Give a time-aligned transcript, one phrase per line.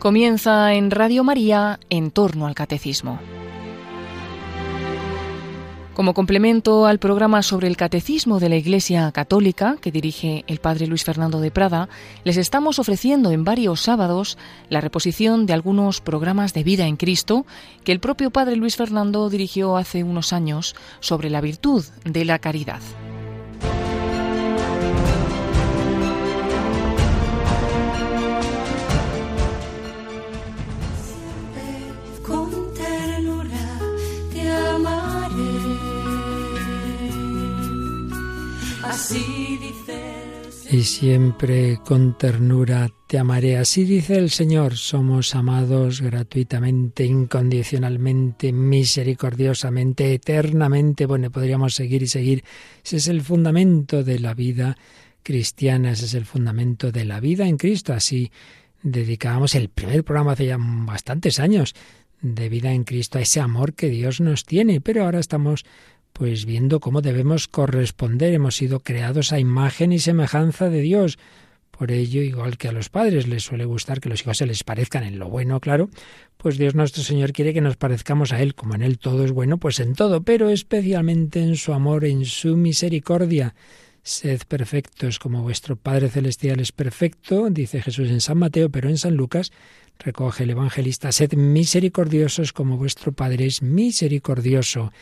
[0.00, 3.20] Comienza en Radio María en torno al catecismo.
[5.92, 10.86] Como complemento al programa sobre el catecismo de la Iglesia Católica que dirige el Padre
[10.86, 11.90] Luis Fernando de Prada,
[12.24, 14.38] les estamos ofreciendo en varios sábados
[14.70, 17.44] la reposición de algunos programas de vida en Cristo
[17.84, 22.38] que el propio Padre Luis Fernando dirigió hace unos años sobre la virtud de la
[22.38, 22.80] caridad.
[40.72, 43.56] Y siempre con ternura te amaré.
[43.56, 51.06] Así dice el Señor, somos amados gratuitamente, incondicionalmente, misericordiosamente, eternamente.
[51.06, 52.44] Bueno, podríamos seguir y seguir.
[52.84, 54.76] Ese es el fundamento de la vida
[55.24, 57.92] cristiana, ese es el fundamento de la vida en Cristo.
[57.92, 58.30] Así
[58.80, 61.74] dedicábamos el primer programa hace ya bastantes años
[62.22, 65.64] de vida en Cristo a ese amor que Dios nos tiene, pero ahora estamos
[66.12, 68.34] pues viendo cómo debemos corresponder.
[68.34, 71.18] Hemos sido creados a imagen y semejanza de Dios.
[71.70, 74.64] Por ello, igual que a los padres les suele gustar que los hijos se les
[74.64, 75.88] parezcan en lo bueno, claro,
[76.36, 79.32] pues Dios nuestro Señor quiere que nos parezcamos a Él, como en Él todo es
[79.32, 83.54] bueno, pues en todo, pero especialmente en su amor, en su misericordia.
[84.02, 88.98] Sed perfectos como vuestro Padre Celestial es perfecto, dice Jesús en San Mateo, pero en
[88.98, 89.52] San Lucas
[89.98, 94.92] recoge el evangelista, sed misericordiosos como vuestro Padre es misericordioso.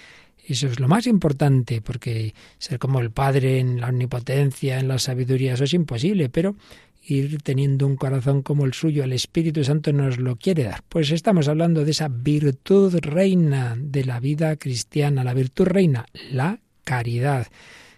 [0.49, 4.99] Eso es lo más importante, porque ser como el Padre en la omnipotencia, en la
[4.99, 6.57] sabiduría, eso es imposible, pero
[7.03, 10.83] ir teniendo un corazón como el suyo, el Espíritu Santo nos lo quiere dar.
[10.89, 16.61] Pues estamos hablando de esa virtud reina de la vida cristiana, la virtud reina, la
[16.85, 17.47] caridad,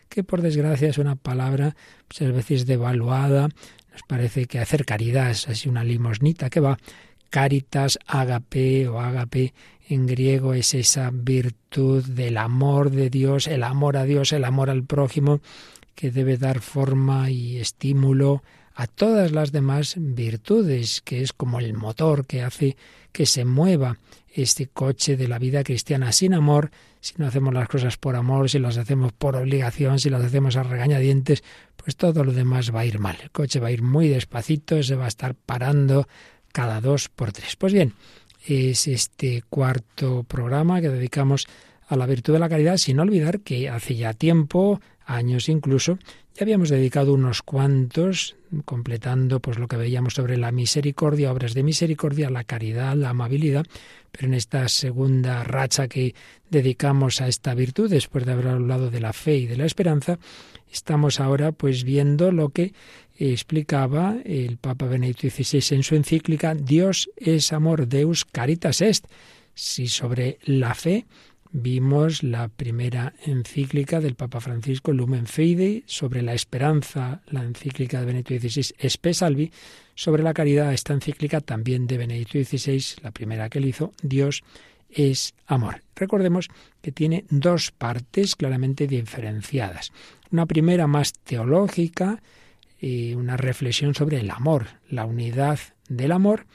[0.08, 1.76] que por desgracia es una palabra
[2.08, 3.48] muchas veces devaluada,
[3.92, 6.78] nos parece que hacer caridad es así una limosnita que va
[7.30, 9.54] caritas, agape o agape
[9.88, 14.70] en griego es esa virtud del amor de Dios, el amor a Dios, el amor
[14.70, 15.40] al prójimo,
[15.94, 18.42] que debe dar forma y estímulo
[18.74, 22.76] a todas las demás virtudes, que es como el motor que hace
[23.12, 23.98] que se mueva
[24.32, 26.70] este coche de la vida cristiana sin amor,
[27.00, 30.56] si no hacemos las cosas por amor, si las hacemos por obligación, si las hacemos
[30.56, 31.42] a regañadientes,
[31.76, 33.18] pues todo lo demás va a ir mal.
[33.22, 36.06] El coche va a ir muy despacito, se va a estar parando
[36.52, 37.56] cada dos por tres.
[37.56, 37.94] Pues bien,
[38.46, 41.46] es este cuarto programa que dedicamos
[41.88, 45.98] a la virtud de la caridad, sin olvidar que hace ya tiempo, años incluso,
[46.34, 51.64] ya habíamos dedicado unos cuantos, completando pues lo que veíamos sobre la misericordia, obras de
[51.64, 53.66] misericordia, la caridad, la amabilidad,
[54.12, 56.14] pero en esta segunda racha que
[56.48, 60.18] dedicamos a esta virtud, después de haber hablado de la fe y de la esperanza,
[60.70, 62.72] estamos ahora pues viendo lo que
[63.20, 69.06] explicaba el Papa Benedicto XVI en su encíclica Dios es amor, Deus caritas est.
[69.54, 71.06] Si sobre la fe
[71.52, 78.06] vimos la primera encíclica del Papa Francisco Lumen Fidei sobre la esperanza, la encíclica de
[78.06, 79.52] Benedicto XVI Espe Salvi,
[79.94, 84.42] sobre la caridad, esta encíclica también de Benedicto XVI, la primera que él hizo, Dios
[84.88, 85.82] es amor.
[85.94, 86.48] Recordemos
[86.80, 89.92] que tiene dos partes claramente diferenciadas.
[90.30, 92.22] Una primera más teológica,
[92.80, 95.58] y una reflexión sobre el amor, la unidad
[95.88, 96.46] del amor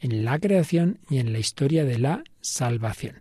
[0.00, 3.16] en la creación y en la historia de la salvación.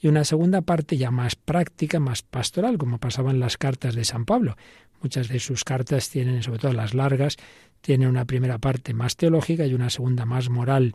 [0.00, 4.04] Y una segunda parte ya más práctica, más pastoral, como pasaba en las cartas de
[4.04, 4.56] San Pablo.
[5.02, 7.36] Muchas de sus cartas tienen, sobre todo las largas,
[7.80, 10.94] tienen una primera parte más teológica y una segunda más moral,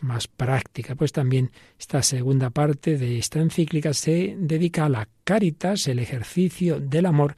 [0.00, 0.94] más práctica.
[0.94, 6.80] Pues también esta segunda parte de esta encíclica se dedica a la caritas, el ejercicio
[6.80, 7.36] del amor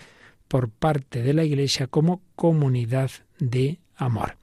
[0.48, 3.10] por parte de la Iglesia como comunidad
[3.50, 4.36] de amor.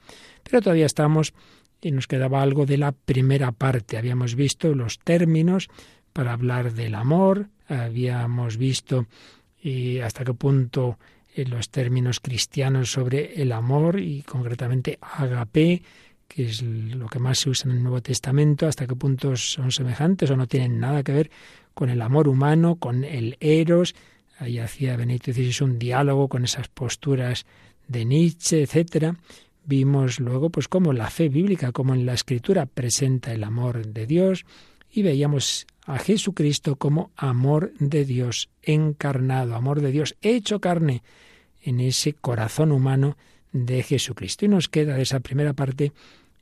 [0.43, 1.33] Pero todavía estamos
[1.81, 3.97] y nos quedaba algo de la primera parte.
[3.97, 5.69] Habíamos visto los términos
[6.13, 9.07] para hablar del amor, habíamos visto
[9.61, 10.97] y hasta qué punto
[11.35, 15.81] eh, los términos cristianos sobre el amor y concretamente agape,
[16.27, 19.71] que es lo que más se usa en el Nuevo Testamento, hasta qué punto son
[19.71, 21.31] semejantes o no tienen nada que ver
[21.73, 23.95] con el amor humano, con el eros.
[24.39, 27.45] Ahí hacía Benito XVI un diálogo con esas posturas
[27.87, 29.15] de Nietzsche, etcétera,
[29.65, 34.07] vimos luego pues cómo la fe bíblica, como en la escritura presenta el amor de
[34.07, 34.45] Dios
[34.89, 41.03] y veíamos a Jesucristo como amor de Dios encarnado, amor de Dios hecho carne
[41.61, 43.17] en ese corazón humano
[43.51, 44.45] de Jesucristo.
[44.45, 45.91] Y nos queda de esa primera parte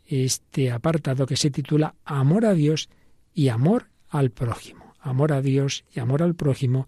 [0.05, 2.89] este apartado que se titula Amor a Dios
[3.33, 4.93] y amor al prójimo.
[4.99, 6.87] Amor a Dios y amor al prójimo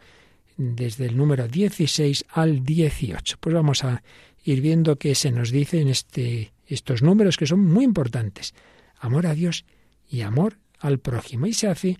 [0.58, 3.38] desde el número 16 al 18.
[3.40, 4.04] Pues vamos a
[4.44, 8.54] ir viendo qué se nos dice en este, estos números que son muy importantes.
[9.00, 9.66] amor a Dios
[10.08, 11.48] y amor al prójimo.
[11.48, 11.98] Y se hace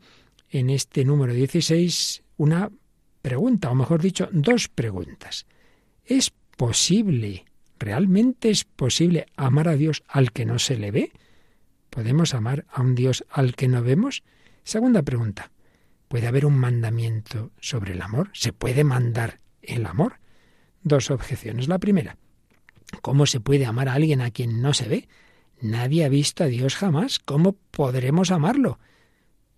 [0.50, 2.70] en este número 16 una
[3.22, 5.46] pregunta, o mejor dicho, dos preguntas.
[6.06, 7.46] ¿Es posible,
[7.80, 11.12] realmente es posible amar a Dios al que no se le ve?
[11.90, 14.24] ¿Podemos amar a un Dios al que no vemos?
[14.64, 15.52] Segunda pregunta.
[16.08, 18.30] ¿Puede haber un mandamiento sobre el amor?
[18.34, 20.20] ¿Se puede mandar el amor?
[20.84, 21.68] Dos objeciones.
[21.68, 22.18] La primera,
[23.02, 25.08] ¿cómo se puede amar a alguien a quien no se ve?
[25.62, 27.20] Nadie ha visto a Dios jamás.
[27.20, 28.80] ¿Cómo podremos amarlo?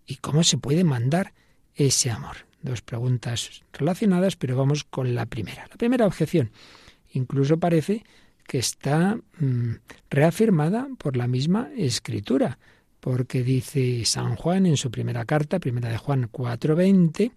[0.06, 1.34] ¿Y cómo se puede mandar
[1.76, 2.38] ese amor?
[2.62, 5.68] Dos preguntas relacionadas, pero vamos con la primera.
[5.70, 6.52] La primera objeción.
[7.12, 8.04] Incluso parece
[8.48, 9.72] que está mm,
[10.10, 12.60] reafirmada por la misma escritura,
[13.00, 17.32] porque dice San Juan en su primera carta, primera de Juan 4:20,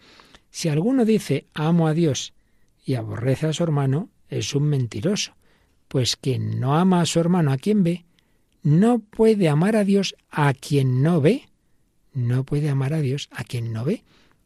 [0.50, 2.34] si alguno dice amo a Dios
[2.84, 5.36] y aborrece a su hermano, es un mentiroso,
[5.88, 8.04] pues quien no ama a su hermano a quien ve,
[8.62, 11.44] no puede amar a Dios a quien no ve.
[12.12, 14.02] No puede amar a Dios a quien no ve.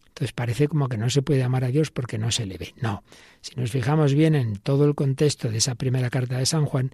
[0.09, 2.75] Entonces parece como que no se puede amar a Dios porque no se le ve.
[2.83, 3.03] No.
[3.41, 6.91] Si nos fijamos bien en todo el contexto de esa primera carta de San Juan,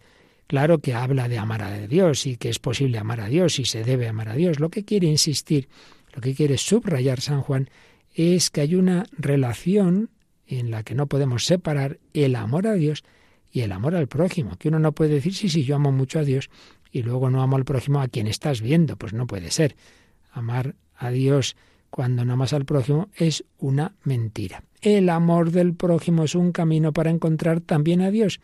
[0.46, 3.64] claro que habla de amar a Dios y que es posible amar a Dios y
[3.64, 4.60] se debe amar a Dios.
[4.60, 5.68] Lo que quiere insistir,
[6.14, 7.68] lo que quiere subrayar San Juan
[8.14, 10.10] es que hay una relación
[10.46, 13.02] en la que no podemos separar el amor a Dios
[13.56, 16.18] y el amor al prójimo, que uno no puede decir, sí, sí, yo amo mucho
[16.18, 16.50] a Dios
[16.92, 19.76] y luego no amo al prójimo a quien estás viendo, pues no puede ser.
[20.30, 21.56] Amar a Dios
[21.88, 24.62] cuando no amas al prójimo es una mentira.
[24.82, 28.40] El amor del prójimo es un camino para encontrar también a Dios.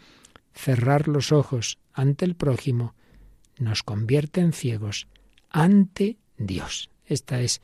[0.55, 2.95] Cerrar los ojos ante el prójimo
[3.59, 5.09] nos convierte en ciegos
[5.51, 6.89] ante Dios.
[7.05, 7.61] Esta es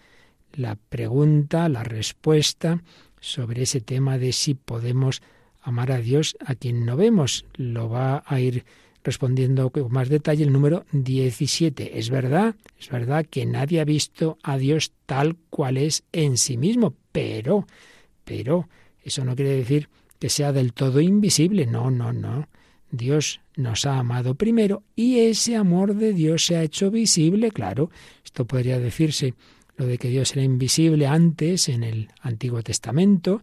[0.53, 2.83] la pregunta, la respuesta
[3.21, 5.23] sobre ese tema de si podemos
[5.69, 7.45] amar a Dios a quien no vemos.
[7.55, 8.65] Lo va a ir
[9.05, 11.99] respondiendo con más detalle el número 17.
[11.99, 16.57] Es verdad, es verdad que nadie ha visto a Dios tal cual es en sí
[16.57, 17.67] mismo, pero,
[18.25, 18.69] pero,
[19.03, 19.89] eso no quiere decir
[20.19, 21.67] que sea del todo invisible.
[21.67, 22.49] No, no, no.
[22.91, 27.91] Dios nos ha amado primero y ese amor de Dios se ha hecho visible, claro.
[28.25, 29.35] Esto podría decirse
[29.77, 33.43] lo de que Dios era invisible antes en el Antiguo Testamento,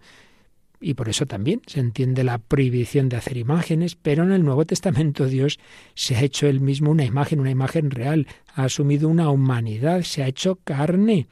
[0.80, 4.66] y por eso también se entiende la prohibición de hacer imágenes, pero en el Nuevo
[4.66, 5.60] Testamento Dios
[5.94, 10.24] se ha hecho él mismo una imagen, una imagen real, ha asumido una humanidad, se
[10.24, 11.28] ha hecho carne.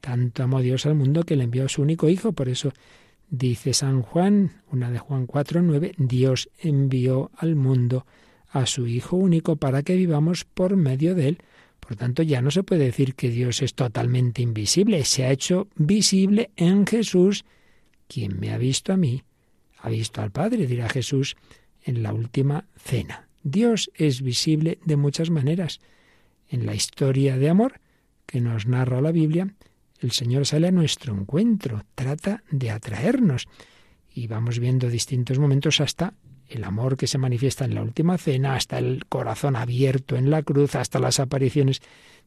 [0.00, 2.72] Tanto amó Dios al mundo que le envió a su único hijo, por eso
[3.30, 8.06] dice San Juan, una de Juan 4:9, Dios envió al mundo
[8.50, 11.38] a su hijo único para que vivamos por medio de él.
[11.80, 15.68] Por tanto, ya no se puede decir que Dios es totalmente invisible, se ha hecho
[15.76, 17.44] visible en Jesús
[18.12, 19.22] quien me ha visto a mí,
[19.78, 21.36] ha visto al Padre, dirá Jesús
[21.82, 23.28] en la última cena.
[23.42, 25.80] Dios es visible de muchas maneras.
[26.48, 27.80] En la historia de amor
[28.26, 29.54] que nos narra la Biblia,
[30.00, 33.48] el Señor sale a nuestro encuentro, trata de atraernos.
[34.14, 36.14] Y vamos viendo distintos momentos hasta
[36.48, 40.42] el amor que se manifiesta en la última cena, hasta el corazón abierto en la
[40.42, 41.80] cruz, hasta las apariciones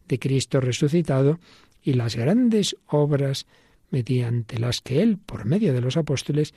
[0.07, 1.39] de Cristo resucitado
[1.83, 3.45] y las grandes obras
[3.95, 6.53] mediante las que Él, por medio de los apóstoles,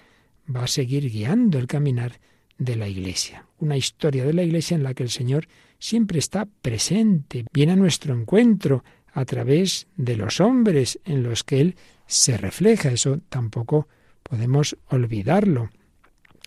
[0.52, 2.19] va a seguir guiando el caminar
[2.58, 3.46] de la Iglesia.
[3.61, 5.46] Una historia de la Iglesia en la que el Señor
[5.79, 11.60] siempre está presente, viene a nuestro encuentro a través de los hombres en los que
[11.60, 11.77] Él
[12.08, 12.91] se refleja.
[12.91, 13.86] Eso tampoco
[14.24, 15.70] podemos olvidarlo.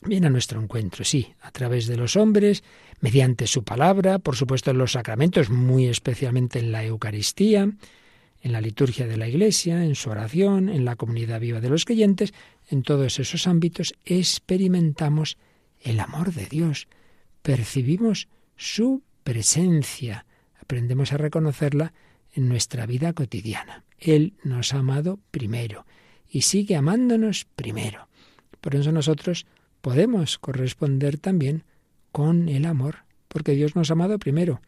[0.04, 2.66] Viene a nuestro encuentro, sí, a través de los hombres,
[3.00, 7.70] mediante su palabra, por supuesto en los sacramentos, muy especialmente en la Eucaristía,
[8.42, 11.86] en la liturgia de la Iglesia, en su oración, en la comunidad viva de los
[11.86, 12.34] creyentes,
[12.70, 15.38] en todos esos ámbitos experimentamos
[15.82, 16.88] el amor de Dios,
[17.42, 20.26] percibimos su presencia,
[20.60, 21.94] aprendemos a reconocerla
[22.34, 23.84] en nuestra vida cotidiana.
[24.00, 25.86] Él nos ha amado primero
[26.30, 28.08] y sigue amándonos primero.
[28.62, 29.46] Por eso nosotros
[29.82, 31.64] podemos corresponder también
[32.12, 34.62] con el amor, porque Dios nos ha amado primero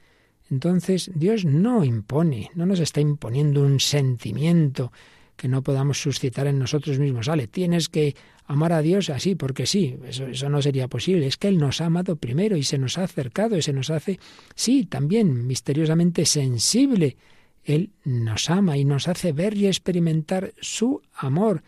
[0.54, 4.92] entonces Dios no impone, no nos está imponiendo un sentimiento
[5.36, 7.28] que no podamos suscitar en nosotros mismos.
[7.28, 11.26] Vale, tienes que amar a Dios así, porque sí, eso, eso no sería posible.
[11.26, 13.90] Es que Él nos ha amado primero y se nos ha acercado y se nos
[13.90, 14.20] hace,
[14.54, 17.18] sí, también misteriosamente sensible.
[17.64, 21.64] Él nos ama y nos hace ver y experimentar su amor.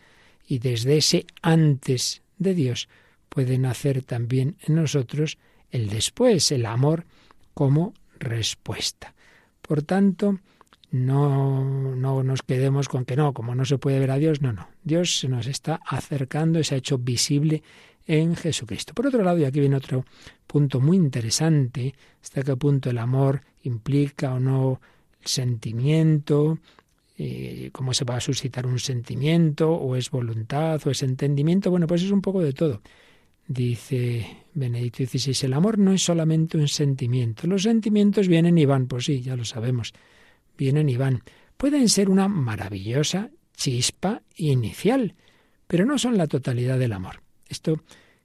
[0.46, 2.88] Y desde ese antes de Dios
[3.28, 5.38] puede nacer también en nosotros
[5.72, 7.04] el después, el amor
[7.52, 9.14] como respuesta.
[9.62, 10.38] Por tanto,
[10.90, 14.52] no, no nos quedemos con que no, como no se puede ver a Dios, no,
[14.52, 14.68] no.
[14.84, 17.62] Dios se nos está acercando, se ha hecho visible
[18.06, 18.94] en Jesucristo.
[18.94, 20.04] Por otro lado, y aquí viene otro
[20.46, 24.80] punto muy interesante, hasta qué punto el amor implica o no
[25.24, 26.58] sentimiento,
[27.18, 31.86] eh, cómo se va a suscitar un sentimiento, o es voluntad, o es entendimiento, bueno,
[31.86, 32.80] pues es un poco de todo.
[33.48, 37.46] Dice Benedicto XVI, el amor no es solamente un sentimiento.
[37.46, 39.92] Los sentimientos vienen y van, pues sí, ya lo sabemos,
[40.58, 41.22] vienen y van.
[41.56, 45.14] Pueden ser una maravillosa chispa inicial,
[45.66, 47.22] pero no son la totalidad del amor.
[47.48, 47.80] Esto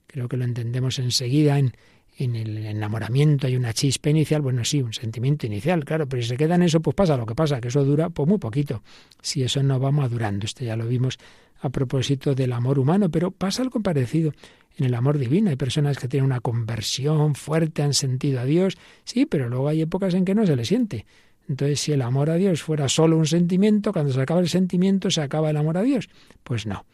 [0.07, 1.73] creo que lo entendemos enseguida en,
[2.17, 6.29] en el enamoramiento hay una chispa inicial, bueno, sí, un sentimiento inicial, claro, pero si
[6.29, 8.83] se queda en eso, pues pasa lo que pasa, que eso dura pues muy poquito.
[9.21, 11.17] Si eso no va madurando, esto ya lo vimos
[11.61, 14.33] a propósito del amor humano, pero pasa algo parecido
[14.77, 15.49] en el amor divino.
[15.49, 19.81] Hay personas que tienen una conversión fuerte, han sentido a Dios, sí, pero luego hay
[19.81, 21.05] épocas en que no se le siente.
[21.47, 25.11] Entonces, si el amor a Dios fuera solo un sentimiento, cuando se acaba el sentimiento,
[25.11, 26.09] se acaba el amor a Dios.
[26.43, 26.85] Pues no.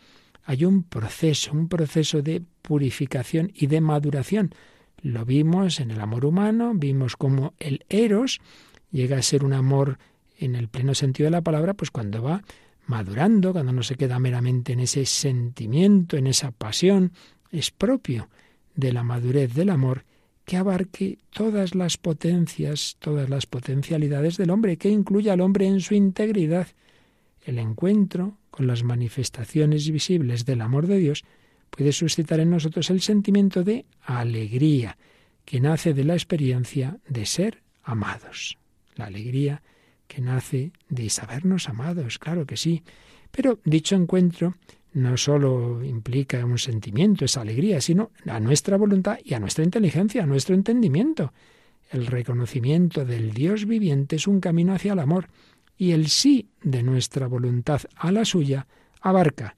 [0.44, 4.52] Hay un proceso, un proceso de purificación y de maduración
[5.02, 8.40] lo vimos en el amor humano, vimos cómo el eros
[8.92, 10.00] llega a ser un amor
[10.40, 12.44] en el pleno sentido de la palabra, pues cuando va
[12.88, 17.12] madurando, cuando no se queda meramente en ese sentimiento, en esa pasión,
[17.52, 18.30] es propio
[18.76, 20.06] de la madurez del amor
[20.46, 25.82] que abarque todas las potencias, todas las potencialidades del hombre, que incluya al hombre en
[25.82, 26.68] su integridad.
[27.44, 31.26] El encuentro con las manifestaciones visibles del amor de Dios
[31.70, 34.98] puede suscitar en nosotros el sentimiento de alegría,
[35.44, 38.58] que nace de la experiencia de ser amados.
[38.96, 39.62] La alegría
[40.08, 42.84] que nace de sabernos amados, claro que sí.
[43.32, 44.56] Pero dicho encuentro
[44.94, 50.24] no solo implica un sentimiento, esa alegría, sino a nuestra voluntad y a nuestra inteligencia,
[50.24, 51.34] a nuestro entendimiento.
[51.92, 55.28] El reconocimiento del Dios viviente es un camino hacia el amor,
[55.78, 58.66] y el sí de nuestra voluntad a la suya
[59.02, 59.56] abarca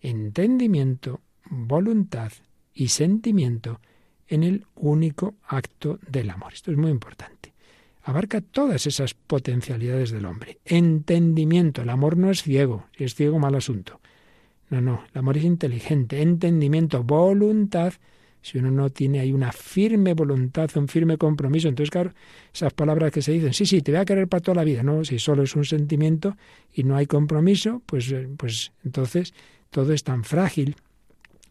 [0.00, 2.32] entendimiento, voluntad
[2.72, 3.80] y sentimiento
[4.26, 6.54] en el único acto del amor.
[6.54, 7.52] Esto es muy importante.
[8.08, 10.60] Abarca todas esas potencialidades del hombre.
[10.64, 11.82] Entendimiento.
[11.82, 12.86] El amor no es ciego.
[12.96, 14.00] Si es ciego, mal asunto.
[14.70, 15.04] No, no.
[15.12, 16.22] El amor es inteligente.
[16.22, 17.04] Entendimiento.
[17.04, 17.92] Voluntad.
[18.40, 22.14] Si uno no tiene ahí una firme voluntad, un firme compromiso, entonces, claro,
[22.50, 24.82] esas palabras que se dicen, sí, sí, te voy a querer para toda la vida,
[24.82, 26.34] no, si solo es un sentimiento
[26.72, 29.34] y no hay compromiso, pues, eh, pues entonces
[29.68, 30.76] todo es tan frágil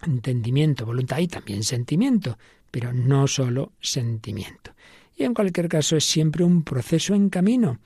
[0.07, 2.39] entendimiento, voluntad y también sentimiento,
[2.71, 4.71] pero no solo sentimiento.
[5.17, 7.79] Y en cualquier caso es siempre un proceso en camino.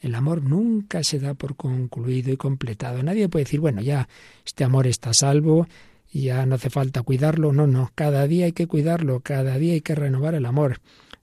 [0.00, 3.02] El amor nunca se da por concluido y completado.
[3.02, 4.08] Nadie puede decir, bueno, ya
[4.46, 5.68] este amor está salvo,
[6.10, 7.52] ya no hace falta cuidarlo.
[7.52, 10.80] No, no, cada día hay que cuidarlo, cada día hay que renovar el amor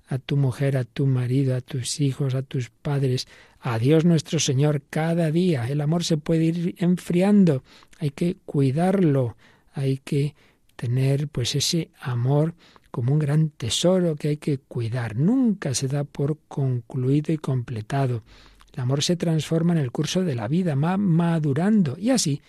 [0.08, 3.28] a tu mujer, a tu marido, a tus hijos, a tus padres,
[3.60, 5.68] a Dios nuestro Señor, cada día.
[5.68, 7.64] El amor se puede ir enfriando,
[7.98, 9.36] hay que cuidarlo,
[9.74, 10.36] hay que
[10.76, 12.54] tener pues ese amor
[12.96, 15.18] como un gran tesoro que hay que cuidar.
[15.18, 18.24] Nunca se da por concluido y completado.
[18.72, 22.42] El amor se transforma en el curso de la vida, va madurando y así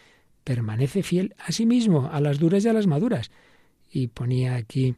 [0.45, 3.33] permanece fiel a sí mismo, a las duras y a las maduras.
[3.91, 4.95] Y ponía aquí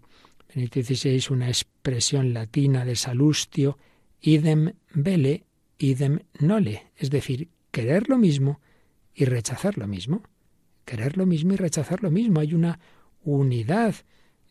[0.55, 3.79] Benito XVI una expresión latina de Salustio,
[4.21, 5.45] idem vele,
[5.79, 8.61] idem nole, es decir, querer lo mismo
[9.15, 10.21] y rechazar lo mismo
[10.85, 12.41] querer lo mismo y rechazar lo mismo.
[12.41, 12.81] Hay una
[13.23, 13.95] unidad.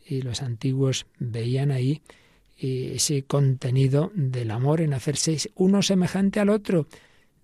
[0.08, 2.02] Y los antiguos veían ahí
[2.60, 6.88] eh, ese contenido del amor en hacerse uno semejante al otro,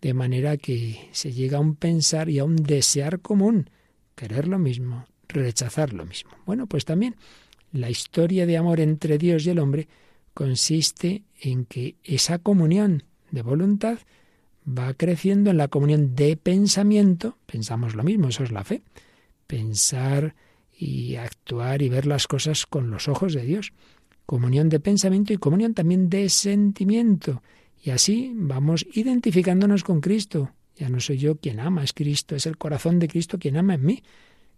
[0.02, 3.70] de manera que se llega a un pensar y a un desear común,
[4.16, 6.32] querer lo mismo, rechazar lo mismo.
[6.46, 7.16] Bueno, pues también
[7.72, 9.88] la historia de amor entre Dios y el hombre
[10.34, 14.00] consiste en que esa comunión de voluntad
[14.68, 18.82] va creciendo en la comunión de pensamiento, pensamos lo mismo, eso es la fe,
[19.48, 20.36] pensar
[20.84, 23.72] y actuar y ver las cosas con los ojos de Dios,
[24.26, 27.42] comunión de pensamiento y comunión también de sentimiento.
[27.82, 30.52] Y así vamos identificándonos con Cristo.
[30.76, 33.76] Ya no soy yo quien ama, es Cristo, es el corazón de Cristo quien ama
[33.76, 34.04] en mí.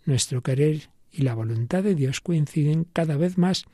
[0.06, 3.66] Nuestro querer y la voluntad de Dios coinciden cada vez más.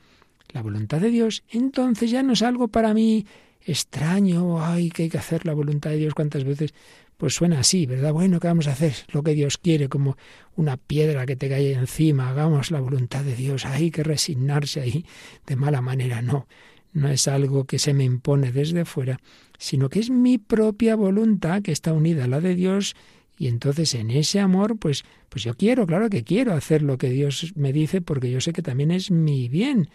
[0.52, 3.26] La voluntad de Dios entonces ya no es algo para mí
[3.64, 6.74] extraño, ay, que hay que hacer la voluntad de Dios cuántas veces,
[7.22, 8.12] pues suena así, ¿verdad?
[8.12, 8.94] Bueno, ¿qué vamos a hacer?
[9.12, 10.16] Lo que Dios quiere, como
[10.56, 15.06] una piedra que te cae encima, hagamos la voluntad de Dios, hay que resignarse ahí
[15.46, 16.48] de mala manera, no,
[16.92, 19.20] no es algo que se me impone desde fuera,
[19.56, 22.96] sino que es mi propia voluntad que está unida a la de Dios
[23.38, 27.10] y entonces en ese amor, pues, pues yo quiero, claro que quiero hacer lo que
[27.10, 29.90] Dios me dice porque yo sé que también es mi bien.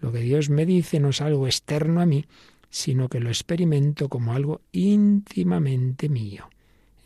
[0.00, 2.24] Lo que Dios me dice no es algo externo a mí,
[2.70, 6.48] sino que lo experimento como algo íntimamente mío.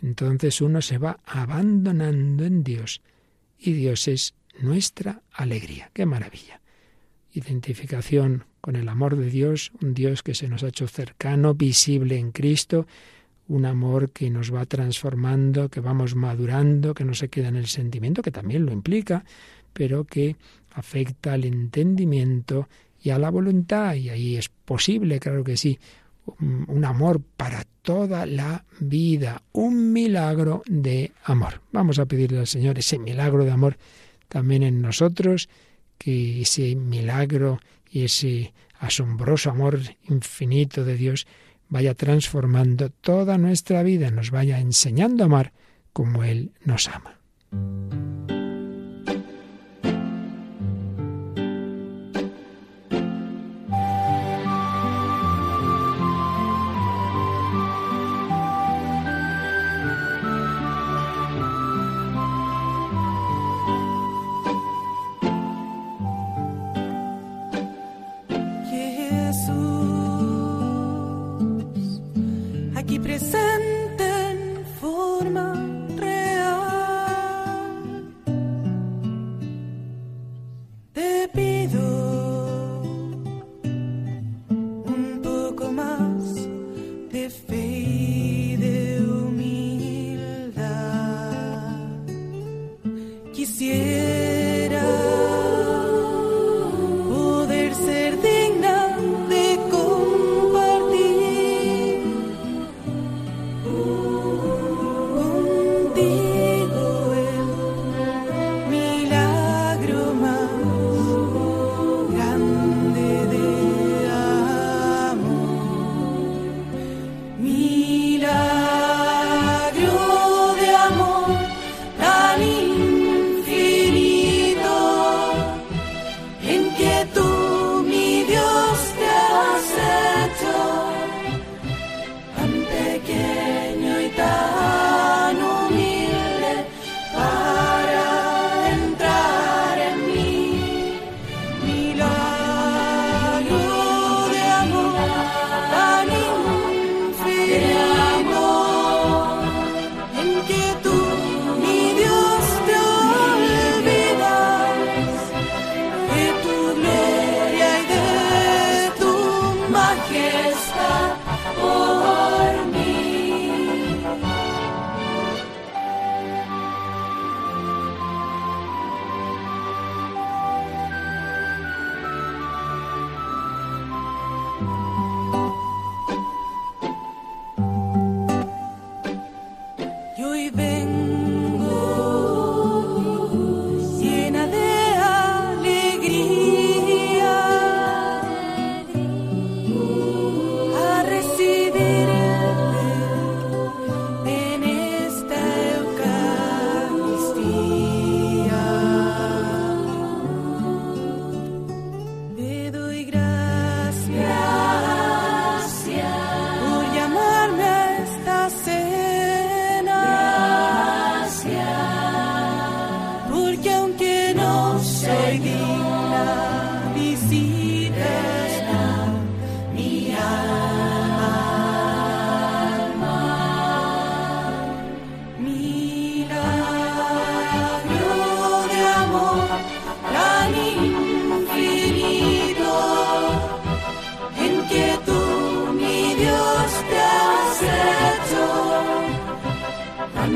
[0.04, 3.00] Entonces uno se va abandonando en Dios
[3.58, 5.90] y Dios es nuestra alegría.
[5.94, 6.60] ¡Qué maravilla!
[7.32, 12.18] Identificación con el amor de Dios, un Dios que se nos ha hecho cercano, visible
[12.18, 12.86] en Cristo,
[13.48, 17.66] un amor que nos va transformando, que vamos madurando, que no se queda en el
[17.66, 19.24] sentimiento, que también lo implica,
[19.72, 20.36] pero que
[20.72, 22.68] afecta al entendimiento
[23.00, 25.78] y a la voluntad, y ahí es posible, claro que sí,
[26.38, 31.60] un amor para toda la vida, un milagro de amor.
[31.72, 33.76] Vamos a pedirle al Señor ese milagro de amor
[34.28, 35.48] también en nosotros,
[35.98, 41.26] que ese milagro y ese asombroso amor infinito de Dios
[41.68, 45.52] vaya transformando toda nuestra vida, nos vaya enseñando a amar
[45.92, 47.18] como Él nos ama.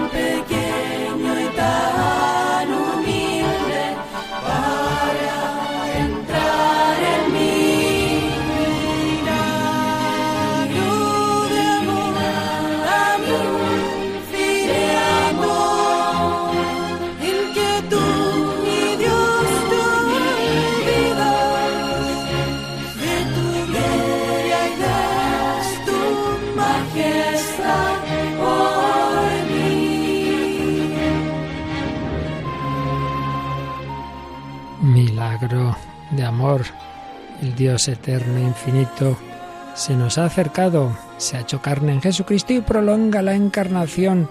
[0.07, 0.88] begin.
[37.59, 39.19] Dios eterno, infinito,
[39.75, 44.31] se nos ha acercado, se ha hecho carne en Jesucristo y prolonga la encarnación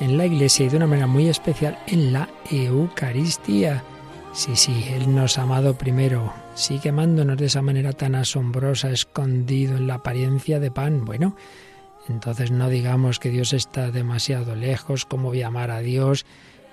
[0.00, 3.84] en la Iglesia y de una manera muy especial en la Eucaristía.
[4.32, 9.76] Sí, sí, Él nos ha amado primero, sigue amándonos de esa manera tan asombrosa, escondido
[9.76, 11.04] en la apariencia de pan.
[11.04, 11.36] Bueno,
[12.08, 16.26] entonces no digamos que Dios está demasiado lejos, como voy a amar a Dios,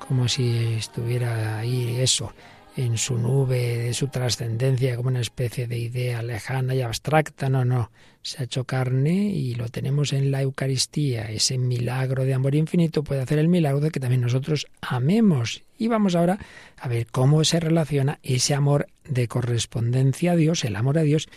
[0.08, 2.34] como si estuviera ahí eso
[2.76, 7.64] en su nube de su trascendencia como una especie de idea lejana y abstracta, no,
[7.66, 7.92] no,
[8.24, 11.30] se ha hecho carne y lo tenemos en la Eucaristía.
[11.30, 15.64] Ese milagro de amor infinito puede hacer el milagro de que también nosotros amemos.
[15.78, 16.40] Y vamos ahora
[16.78, 21.28] a ver cómo se relaciona ese amor de correspondencia a Dios, el amor a Dios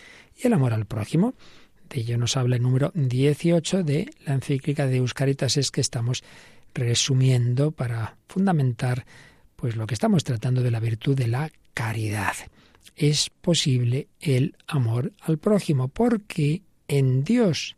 [0.41, 1.33] y el amor al prójimo.
[1.89, 6.23] De ello nos habla el número 18 de la encíclica de Euscaritas, es que estamos
[6.73, 9.05] resumiendo para fundamentar
[9.57, 12.35] pues lo que estamos tratando de la virtud de la caridad.
[12.95, 17.75] Es posible el amor al prójimo porque en Dios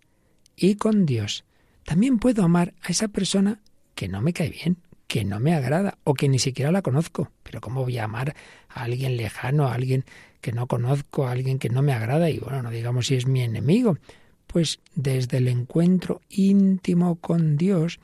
[0.55, 1.45] y con Dios
[1.85, 3.61] también puedo amar a esa persona
[3.95, 7.31] que no me cae bien, que no me agrada o que ni siquiera la conozco.
[7.43, 8.35] Pero ¿cómo voy a amar
[8.67, 10.03] a alguien lejano, a alguien
[10.41, 13.25] que no conozco, a alguien que no me agrada y bueno, no digamos si es
[13.25, 13.97] mi enemigo?
[14.47, 17.99] Pues desde el encuentro íntimo con Dios,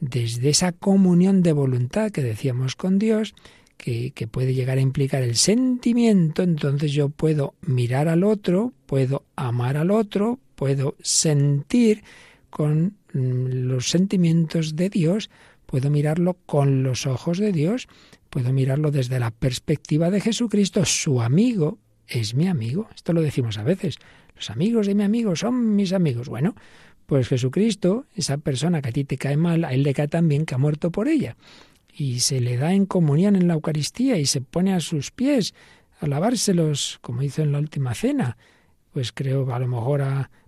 [0.00, 3.34] desde esa comunión de voluntad que decíamos con Dios,
[3.76, 9.76] que, puede llegar a implicar el sentimiento, entonces yo puedo mirar al otro, puedo amar
[9.76, 12.04] al otro, puedo sentir
[12.50, 15.30] con mm, los sentimientos de Dios,
[15.64, 17.88] puedo mirarlo con los ojos de Dios,
[18.28, 22.88] puedo mirarlo desde la perspectiva de Jesucristo, su amigo es mi amigo.
[22.94, 23.96] Esto lo decimos a veces.
[24.34, 26.28] Los amigos de mi amigo son mis amigos.
[26.28, 26.54] Bueno,
[27.10, 30.46] pues Jesucristo, esa persona que a ti te cae mal, a él le cae también
[30.46, 31.36] que ha muerto por ella.
[31.92, 35.52] Y se le da en comunión en la Eucaristía y se pone a sus pies
[35.98, 38.36] a lavárselos, como hizo en la última cena.
[38.92, 40.04] Pues creo a lo mejor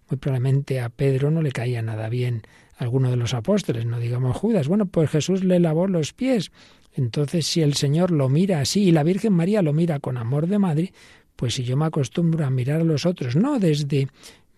[0.09, 2.42] muy probablemente a Pedro no le caía nada bien
[2.77, 4.68] alguno de los apóstoles, no digamos Judas.
[4.68, 6.53] Bueno, pues Jesús le lavó los pies.
[6.94, 10.46] Entonces, si el Señor lo mira así y la Virgen María lo mira con amor
[10.46, 10.92] de madre,
[11.35, 14.07] pues si yo me acostumbro a mirar a los otros, no desde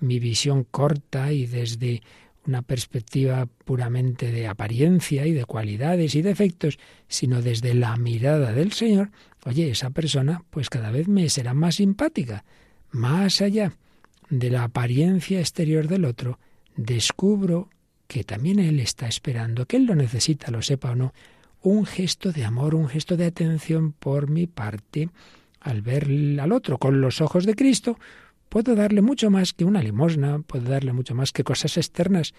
[0.04, 2.02] mi visión corta y desde
[2.46, 8.72] una perspectiva puramente de apariencia y de cualidades y defectos, sino desde la mirada del
[8.72, 9.10] Señor,
[9.44, 12.44] oye, esa persona pues cada vez me será más simpática.
[12.90, 13.72] Más allá
[14.28, 16.38] de la apariencia exterior del otro,
[16.76, 17.70] descubro
[18.06, 21.12] que también Él está esperando, que Él lo necesita, lo sepa o no,
[21.62, 25.08] un gesto de amor, un gesto de atención por mi parte,
[25.60, 27.98] al ver al otro con los ojos de Cristo,
[28.54, 32.34] Puedo darle mucho más que una limosna, puedo darle mucho más que cosas externas.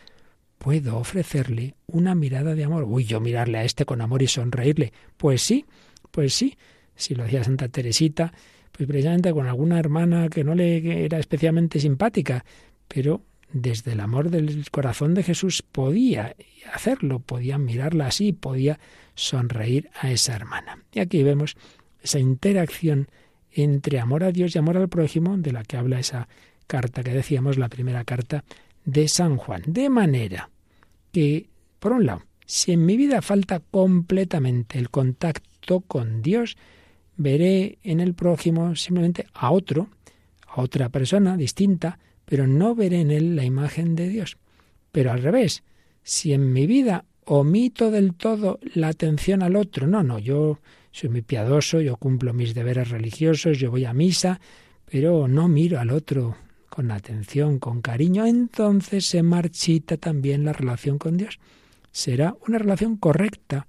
[0.58, 2.86] Puedo ofrecerle una mirada de amor.
[2.86, 4.93] Uy, yo mirarle a este con amor y sonreírle.
[5.17, 5.65] Pues sí,
[6.12, 6.58] pues sí.
[6.95, 8.32] Si lo hacía Santa Teresita,
[8.71, 12.45] pues precisamente con alguna hermana que no le era especialmente simpática,
[12.88, 16.34] pero desde el amor del corazón de Jesús podía
[16.71, 18.80] hacerlo, podía mirarla así, podía
[19.15, 20.82] sonreír a esa hermana.
[20.93, 21.58] Y aquí vemos
[22.01, 23.10] esa interacción
[23.56, 26.28] entre amor a Dios y amor al prójimo, de la que habla esa
[26.68, 28.44] carta que decíamos, la primera carta
[28.84, 29.63] de San Juan.
[29.65, 30.50] De manera
[31.12, 31.48] que,
[31.80, 36.58] por un lado, si en mi vida falta completamente el contacto con Dios,
[37.15, 39.88] veré en el prójimo simplemente a otro,
[40.48, 44.38] a otra persona distinta, pero no veré en él la imagen de Dios.
[44.91, 45.63] Pero al revés,
[46.04, 50.60] si en mi vida omito del todo la atención al otro, no, no, yo
[50.95, 54.39] soy muy piadoso, yo cumplo mis deberes religiosos, yo voy a misa,
[54.89, 56.38] pero no miro al otro
[56.69, 61.39] con atención, con cariño, entonces se marchita también la relación con Dios.
[61.91, 63.67] Será una relación correcta,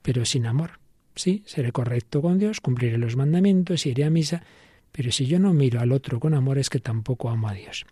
[0.00, 0.78] pero sin amor.
[1.16, 4.44] Sí, seré correcto con Dios, cumpliré los mandamientos, iré a misa,
[4.92, 7.84] pero si yo no miro al otro con amor es que tampoco amo a Dios.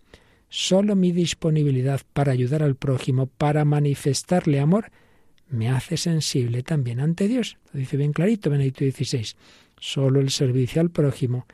[0.47, 4.89] Solo mi disponibilidad para ayudar al prójimo, para manifestarle amor,
[5.49, 7.57] me hace sensible también ante Dios.
[7.73, 9.35] Lo dice bien clarito Benedicto XVI.
[9.79, 11.45] Solo el servicio al prójimo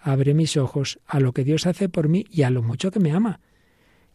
[0.00, 3.00] abre mis ojos a lo que Dios hace por mí y a lo mucho que
[3.00, 3.40] me ama.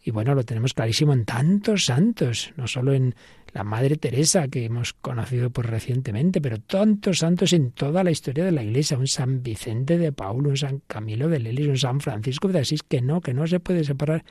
[0.01, 3.15] Y bueno, lo tenemos clarísimo en tantos santos, no solo en
[3.53, 8.45] la Madre Teresa, que hemos conocido por recientemente, pero tantos santos en toda la historia
[8.45, 11.99] de la Iglesia, un San Vicente de Paulo, un San Camilo de Lelis, un San
[11.99, 14.23] Francisco de Asís, que no, que no se puede separar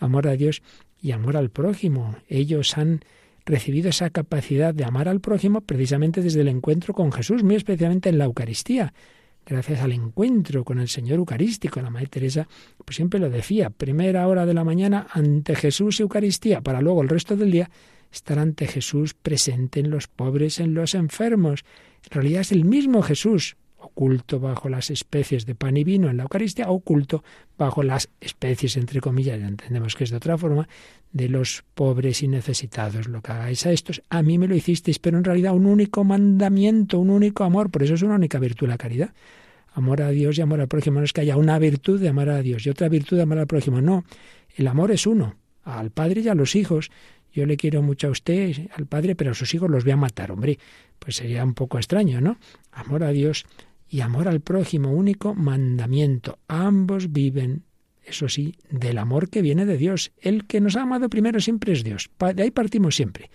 [0.00, 0.62] amor a Dios
[1.00, 2.16] y amor al prójimo.
[2.28, 3.00] Ellos han
[3.46, 8.08] recibido esa capacidad de amar al prójimo precisamente desde el encuentro con Jesús, muy especialmente
[8.08, 8.92] en la Eucaristía.
[9.46, 12.48] Gracias al encuentro con el Señor Eucarístico, la Madre Teresa
[12.84, 17.08] pues siempre lo decía, primera hora de la mañana ante Jesús Eucaristía, para luego el
[17.08, 17.70] resto del día
[18.12, 21.64] estar ante Jesús presente en los pobres, en los enfermos.
[22.04, 26.16] En realidad es el mismo Jesús, oculto bajo las especies de pan y vino en
[26.16, 27.22] la Eucaristía, oculto
[27.56, 30.68] bajo las especies, entre comillas, ya entendemos que es de otra forma,
[31.12, 33.08] de los pobres y necesitados.
[33.08, 36.04] Lo que hagáis a estos, a mí me lo hicisteis, pero en realidad un único
[36.04, 39.10] mandamiento, un único amor, por eso es una única virtud la caridad.
[39.72, 41.00] Amor a Dios y amor al prójimo.
[41.00, 43.38] No es que haya una virtud de amar a Dios y otra virtud de amar
[43.38, 43.82] al prójimo.
[43.82, 44.04] No,
[44.56, 46.90] el amor es uno, al Padre y a los hijos.
[47.32, 49.96] Yo le quiero mucho a usted, al Padre, pero a sus hijos los voy a
[49.96, 50.32] matar.
[50.32, 50.58] Hombre,
[50.98, 52.38] pues sería un poco extraño, ¿no?
[52.72, 53.44] Amor a Dios
[53.88, 56.38] y amor al prójimo, único mandamiento.
[56.48, 57.64] Ambos viven,
[58.04, 60.12] eso sí, del amor que viene de Dios.
[60.18, 62.10] El que nos ha amado primero siempre es Dios.
[62.34, 63.30] De ahí partimos siempre.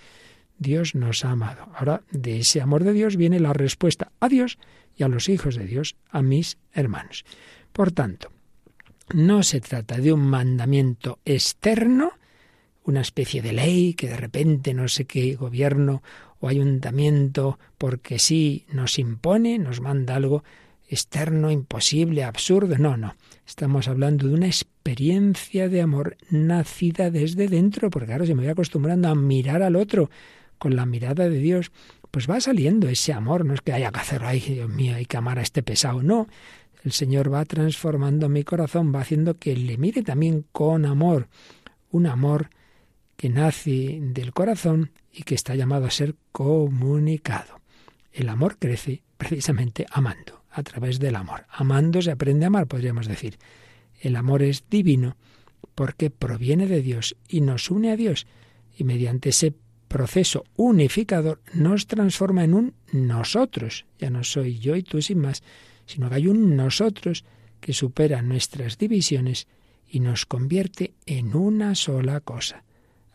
[0.58, 1.70] Dios nos ha amado.
[1.76, 4.60] Ahora, de ese amor de Dios viene la respuesta a Dios
[4.96, 7.26] y a los hijos de Dios, a mis hermanos.
[7.72, 8.32] Por tanto,
[9.14, 12.12] no se trata de un mandamiento externo,
[12.84, 16.04] una especie de ley que de repente no sé qué gobierno
[16.42, 20.44] o ayuntamiento, porque sí nos impone, nos manda algo
[20.90, 22.78] externo, imposible, absurdo.
[22.78, 23.16] No, no.
[23.48, 28.52] Estamos hablando de una experiencia de amor nacida desde dentro, porque claro, si me voy
[28.52, 30.10] acostumbrando a mirar al otro
[30.58, 31.72] con la mirada de Dios,
[32.12, 33.46] pues va saliendo ese amor.
[33.46, 36.04] No es que haya que hacerlo, ay, Dios mío, hay que amar a este pesado.
[36.04, 36.28] No,
[36.84, 41.30] el Señor va transformando mi corazón, va haciendo que le mire también con amor,
[41.92, 42.50] un amor
[43.16, 47.60] que nace del corazón y que está llamado a ser comunicado.
[48.12, 51.46] El amor crece precisamente amando, a través del amor.
[51.50, 53.38] Amando se aprende a amar, podríamos decir.
[54.00, 55.16] El amor es divino
[55.76, 58.28] porque proviene de Dios y nos une a Dios
[58.78, 59.54] y mediante ese
[59.88, 63.86] proceso unificador nos transforma en un nosotros.
[64.00, 65.44] Ya no soy yo y tú sin más,
[65.86, 67.26] sino que hay un nosotros
[67.60, 69.48] que supera nuestras divisiones
[69.88, 72.64] y nos convierte en una sola cosa,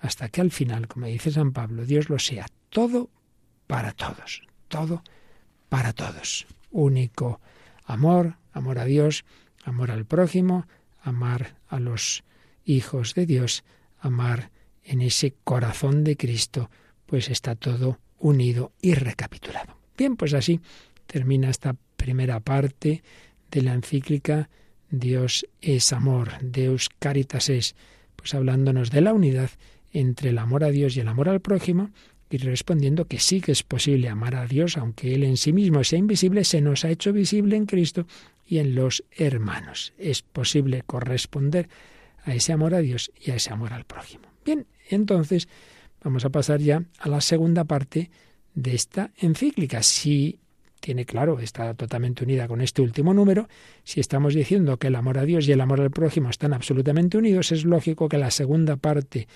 [0.06, 3.10] hasta que al final, como dice San Pablo, Dios lo sea todo
[3.66, 5.02] para todos, todo
[5.68, 6.46] para todos.
[6.70, 7.40] Único
[7.84, 9.24] amor, amor a Dios,
[9.64, 10.66] amor al prójimo,
[11.02, 12.24] amar a los
[12.64, 13.64] hijos de Dios,
[13.98, 14.50] amar
[14.84, 16.70] en ese corazón de Cristo,
[17.06, 19.76] pues está todo unido y recapitulado.
[19.96, 20.60] Bien, pues así
[21.06, 23.02] termina esta primera parte
[23.50, 24.48] de la encíclica
[24.90, 27.74] Dios es amor, Deus caritas es,
[28.14, 29.50] pues hablándonos de la unidad
[30.00, 31.90] entre el amor a Dios y el amor al prójimo,
[32.28, 35.82] y respondiendo que sí que es posible amar a Dios, aunque Él en sí mismo
[35.84, 38.06] sea invisible, se nos ha hecho visible en Cristo
[38.46, 39.92] y en los hermanos.
[39.96, 41.68] Es posible corresponder
[42.24, 44.24] a ese amor a Dios y a ese amor al prójimo.
[44.44, 45.48] Bien, entonces
[46.02, 48.10] vamos a pasar ya a la segunda parte
[48.54, 49.82] de esta encíclica.
[49.82, 50.40] Si
[50.80, 53.48] tiene claro, está totalmente unida con este último número,
[53.82, 57.18] si estamos diciendo que el amor a Dios y el amor al prójimo están absolutamente
[57.18, 59.26] unidos, es lógico que la segunda parte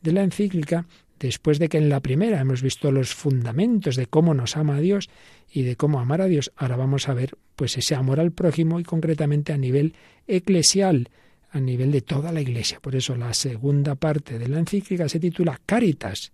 [0.00, 0.86] de la encíclica,
[1.18, 4.80] después de que en la primera hemos visto los fundamentos de cómo nos ama a
[4.80, 5.10] Dios
[5.52, 8.80] y de cómo amar a Dios, ahora vamos a ver pues ese amor al prójimo
[8.80, 9.94] y concretamente a nivel
[10.26, 11.10] eclesial,
[11.50, 12.80] a nivel de toda la Iglesia.
[12.80, 16.32] Por eso la segunda parte de la encíclica se titula Caritas,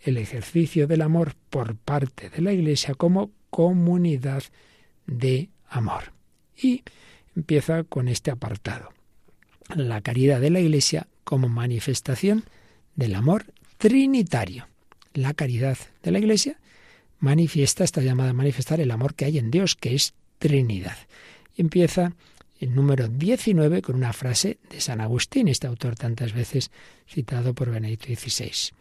[0.00, 4.42] el ejercicio del amor por parte de la Iglesia como comunidad
[5.06, 6.12] de amor.
[6.56, 6.82] Y
[7.36, 8.90] empieza con este apartado.
[9.74, 12.44] La caridad de la Iglesia como manifestación
[12.94, 13.46] del amor
[13.78, 14.68] trinitario.
[15.14, 16.58] La caridad de la Iglesia
[17.18, 20.96] manifiesta, está llamada a manifestar el amor que hay en Dios, que es Trinidad.
[21.54, 22.14] Y empieza
[22.58, 26.70] el número 19 con una frase de San Agustín, este autor tantas veces
[27.08, 28.74] citado por Benedicto XVI.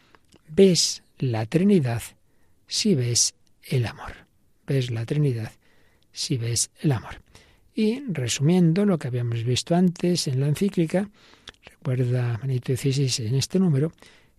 [0.50, 2.02] Ves la Trinidad
[2.68, 4.28] si ves el amor.
[4.66, 5.52] Ves la Trinidad
[6.12, 7.22] si ves el amor.
[7.76, 11.10] Y resumiendo lo que habíamos visto antes en la encíclica,
[11.64, 13.92] recuerda Benedicto XVI en este número,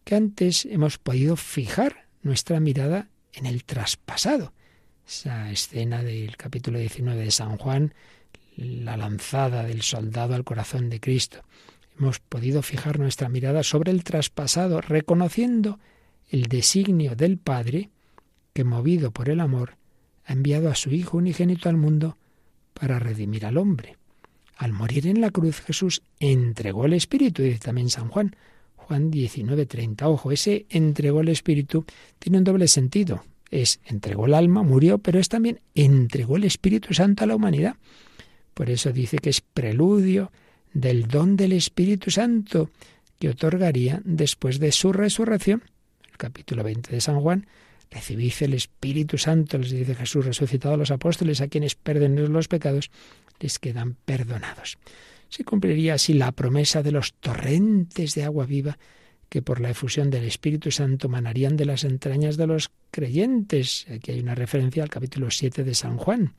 [0.04, 4.52] que antes hemos podido fijar nuestra mirada en el traspasado.
[5.06, 7.94] Esa escena del capítulo 19 de San Juan,
[8.56, 11.42] la lanzada del soldado al corazón de Cristo.
[11.98, 15.78] Hemos podido fijar nuestra mirada sobre el traspasado, reconociendo
[16.30, 17.90] el designio del Padre,
[18.52, 19.76] que movido por el amor,
[20.24, 22.16] ha enviado a su Hijo unigénito al mundo
[22.74, 23.96] para redimir al hombre.
[24.62, 28.36] Al morir en la cruz, Jesús entregó el Espíritu, dice también San Juan,
[28.76, 30.06] Juan 19:30.
[30.06, 31.84] Ojo, ese entregó el Espíritu
[32.20, 33.24] tiene un doble sentido.
[33.50, 37.74] Es entregó el alma, murió, pero es también entregó el Espíritu Santo a la humanidad.
[38.54, 40.30] Por eso dice que es preludio
[40.72, 42.70] del don del Espíritu Santo
[43.18, 45.64] que otorgaría después de su resurrección.
[46.08, 47.48] El capítulo 20 de San Juan,
[47.90, 52.46] recibid el Espíritu Santo, les dice Jesús resucitado a los apóstoles, a quienes perdonen los
[52.46, 52.92] pecados,
[53.42, 54.78] les quedan perdonados.
[55.28, 58.78] Se cumpliría así la promesa de los torrentes de agua viva
[59.28, 63.86] que por la efusión del Espíritu Santo manarían de las entrañas de los creyentes.
[63.90, 66.34] Aquí hay una referencia al capítulo 7 de San Juan.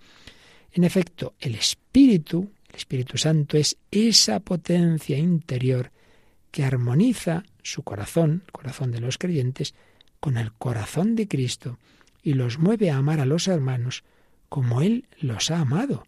[0.72, 5.92] En efecto, el Espíritu, el Espíritu Santo, es esa potencia interior
[6.52, 9.74] que armoniza su corazón, el corazón de los creyentes,
[10.20, 11.80] con el corazón de Cristo
[12.22, 14.04] y los mueve a amar a los hermanos
[14.50, 16.06] como Él los ha amado,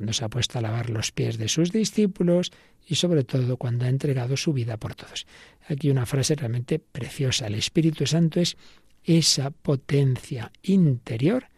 [0.00, 2.52] cuando se ha puesto a lavar los pies de sus discípulos
[2.86, 5.26] y sobre todo cuando ha entregado su vida por todos.
[5.68, 7.48] Aquí una frase realmente preciosa.
[7.48, 8.56] El Espíritu Santo es
[9.04, 11.48] esa potencia interior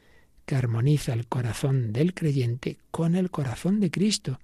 [0.44, 4.40] que armoniza el corazón del creyente con el corazón de Cristo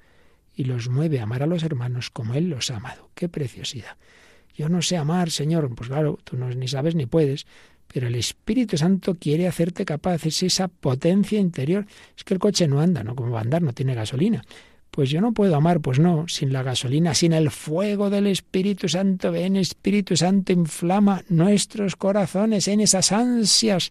[0.54, 3.11] y los mueve a amar a los hermanos como Él los ha amado.
[3.16, 3.96] ¡Qué preciosidad!
[4.54, 5.74] Yo no sé amar, Señor.
[5.74, 7.48] Pues claro, tú no, ni sabes ni puedes,
[7.92, 11.87] pero el Espíritu Santo quiere hacerte capaz, es esa potencia interior.
[12.16, 13.16] Es que el coche no anda, ¿no?
[13.16, 13.62] ¿Cómo va a andar?
[13.62, 14.44] No tiene gasolina.
[14.90, 18.88] Pues yo no puedo amar, pues no, sin la gasolina, sin el fuego del Espíritu
[18.88, 19.33] Santo.
[19.33, 23.90] Ven, Espíritu Santo, inflama nuestros corazones en esas ansias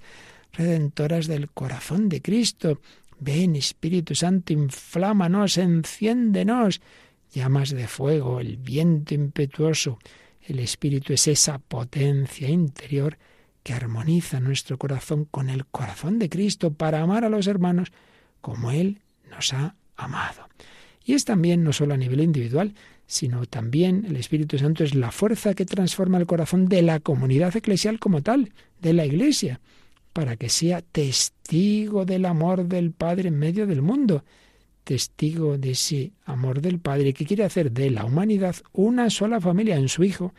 [0.54, 2.82] redentoras del corazón de Cristo.
[3.20, 6.82] Ven, Espíritu Santo, inflámanos, enciéndenos.
[7.34, 9.98] Llamas de fuego, el viento impetuoso.
[10.42, 13.18] El Espíritu es esa potencia interior
[13.68, 17.92] que armoniza nuestro corazón con el corazón de Cristo para amar a los hermanos
[18.40, 20.48] como Él nos ha amado.
[21.04, 22.76] Y es también no solo a nivel individual,
[23.08, 27.58] sino también el Espíritu Santo es la fuerza que transforma el corazón de la comunidad
[27.58, 29.60] eclesial como tal, de la Iglesia
[30.14, 34.24] para que sea testigo del amor del Padre en medio del mundo,
[34.86, 39.76] testigo de ese amor del Padre que quiere hacer de la humanidad una sola familia
[39.76, 40.34] en su Hijo,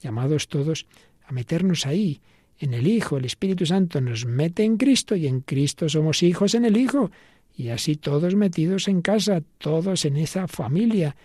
[0.00, 0.86] llamados todos
[1.26, 2.20] a meternos ahí,
[2.58, 3.16] en el Hijo.
[3.16, 7.10] El Espíritu Santo nos mete en Cristo y en Cristo somos hijos en el Hijo.
[7.56, 11.16] Y así todos metidos en casa, todos en esa familia,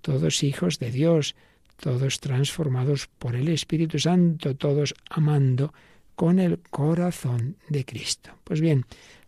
[0.00, 1.34] todos hijos de Dios,
[1.76, 5.74] todos transformados por el Espíritu Santo, todos amando
[6.14, 8.30] con el corazón de Cristo.
[8.44, 8.86] Pues bien,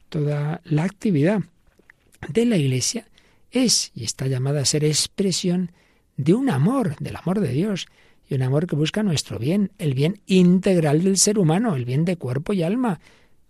[0.09, 1.41] toda la actividad
[2.29, 3.07] de la Iglesia
[3.51, 5.73] es y está llamada a ser expresión
[6.17, 7.87] de un amor, del amor de Dios,
[8.29, 12.05] y un amor que busca nuestro bien, el bien integral del ser humano, el bien
[12.05, 13.01] de cuerpo y alma,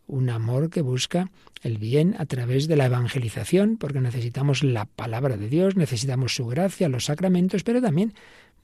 [0.07, 1.31] un amor que busca
[1.63, 6.47] el bien a través de la evangelización, porque necesitamos la palabra de Dios, necesitamos su
[6.47, 8.15] gracia, los sacramentos, pero también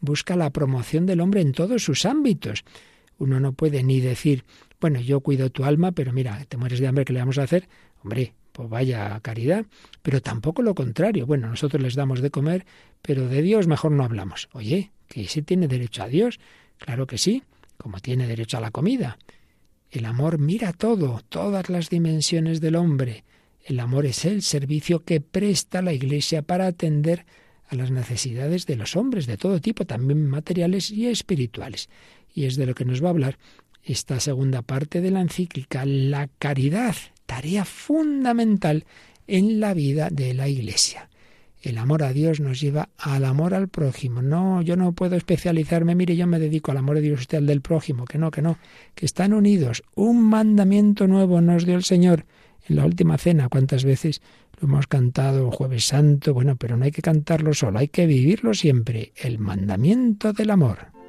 [0.01, 2.65] busca la promoción del hombre en todos sus ámbitos.
[3.19, 4.45] Uno no puede ni decir,
[4.81, 7.43] bueno, yo cuido tu alma, pero mira, te mueres de hambre, ¿qué le vamos a
[7.43, 7.69] hacer?
[8.03, 9.67] Hombre, pues vaya caridad,
[10.03, 11.27] pero tampoco lo contrario.
[11.27, 12.67] Bueno, nosotros les damos de comer,
[13.03, 14.49] pero de Dios mejor no hablamos.
[14.53, 16.41] Oye, que ese tiene derecho a Dios.
[16.79, 17.43] Claro que sí,
[17.77, 19.19] como tiene derecho a la comida.
[19.91, 23.25] El amor mira todo, todas las dimensiones del hombre.
[23.63, 27.27] El amor es el servicio que presta la Iglesia para atender
[27.69, 31.91] a las necesidades de los hombres de todo tipo, también materiales y espirituales
[32.35, 33.39] y es de lo que nos va a hablar
[33.83, 36.95] esta segunda parte de la encíclica, la caridad,
[37.27, 38.85] tarea fundamental
[39.27, 41.09] en la vida de la Iglesia.
[41.63, 44.23] El amor a Dios nos lleva al amor al prójimo.
[44.23, 47.47] No, yo no puedo especializarme, mire, yo me dedico al amor de Dios, usted al
[47.47, 48.59] del prójimo, que no, que no,
[48.95, 49.83] que están unidos.
[49.95, 52.25] Un mandamiento nuevo nos dio el Señor
[52.69, 53.49] en la última cena.
[53.49, 54.23] ¿Cuántas veces
[54.59, 56.33] lo hemos cantado jueves santo?
[56.33, 59.13] Bueno, pero no hay que cantarlo solo, hay que vivirlo siempre.
[59.17, 61.00] El mandamiento del amor.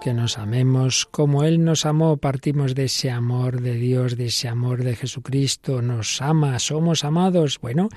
[0.00, 4.48] Que nos amemos, como Él nos amó, partimos de ese amor de Dios, de ese
[4.48, 7.58] amor de Jesucristo, nos ama, somos amados.
[7.60, 7.88] Bueno,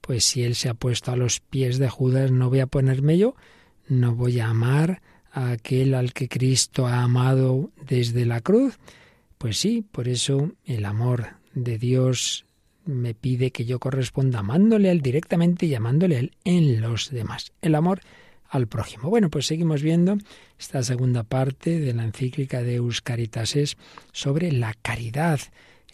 [0.00, 3.18] pues si Él se ha puesto a los pies de Judas, no voy a ponerme
[3.18, 3.34] yo,
[3.88, 5.02] no voy a amar
[5.32, 8.78] a aquel al que Cristo ha amado desde la cruz.
[9.38, 12.44] Pues sí, por eso el amor de Dios
[12.84, 17.10] me pide que yo corresponda amándole a Él directamente y amándole a Él en los
[17.10, 17.52] demás.
[17.62, 18.00] El amor
[18.50, 19.08] al prójimo.
[19.08, 20.18] Bueno, pues seguimos viendo
[20.58, 23.76] esta segunda parte de la encíclica de Euscaritases
[24.12, 25.40] sobre la caridad.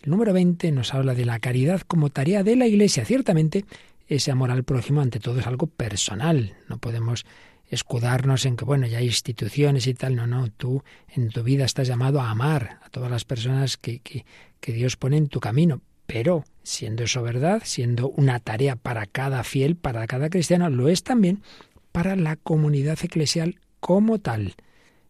[0.02, 3.04] El número 20 nos habla de la caridad como tarea de la Iglesia.
[3.04, 3.66] Ciertamente,
[4.08, 6.54] ese amor al prójimo ante todo es algo personal.
[6.68, 7.26] No podemos
[7.68, 10.16] escudarnos en que, bueno, ya hay instituciones y tal.
[10.16, 13.98] No, no, tú en tu vida estás llamado a amar a todas las personas que,
[14.00, 14.24] que,
[14.60, 15.82] que Dios pone en tu camino.
[16.06, 21.02] Pero, siendo eso verdad, siendo una tarea para cada fiel, para cada cristiano, lo es
[21.02, 21.42] también
[21.96, 24.54] para la comunidad eclesial como tal.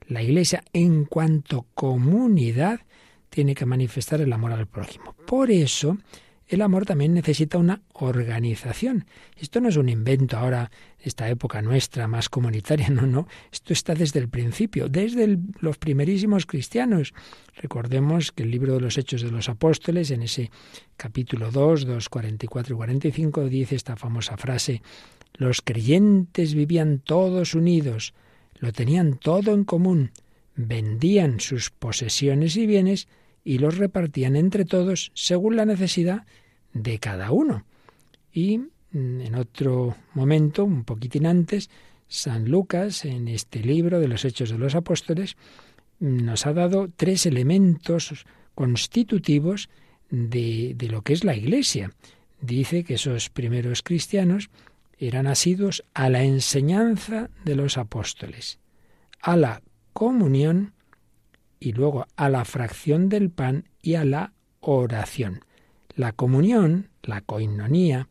[0.07, 2.79] La Iglesia, en cuanto comunidad,
[3.29, 5.17] tiene que manifestar el amor al prójimo.
[5.27, 5.99] Por eso,
[6.47, 9.05] el amor también necesita una organización.
[9.37, 10.71] Esto no es un invento ahora,
[11.01, 13.27] esta época nuestra más comunitaria, no, no.
[13.51, 17.15] Esto está desde el principio, desde los primerísimos cristianos.
[17.57, 20.53] Recordemos que el libro de los Hechos de los Apóstoles, en ese
[20.97, 24.83] capítulo 2, 2, 44 y 45, dice esta famosa frase,
[25.37, 28.15] los creyentes vivían todos unidos,
[28.59, 30.13] lo tenían todo en común,
[30.55, 33.09] vendían sus posesiones y bienes
[33.45, 36.27] y los repartían entre todos según la necesidad
[36.73, 37.65] de cada uno.
[38.33, 41.71] Y mm, en otro momento, un poquitín antes,
[42.09, 45.37] San Lucas, en este libro de los Hechos de los Apóstoles,
[46.01, 48.25] mm, nos ha dado tres elementos
[48.55, 49.69] constitutivos
[50.11, 51.93] de, de lo que es la Iglesia.
[52.41, 54.51] Dice que esos primeros cristianos
[54.99, 58.59] eran asidos a la enseñanza de los apóstoles,
[59.21, 60.73] a la comunión
[61.61, 65.45] y luego a la fracción del pan y a la oración.
[65.95, 68.09] La comunión, la koinonía,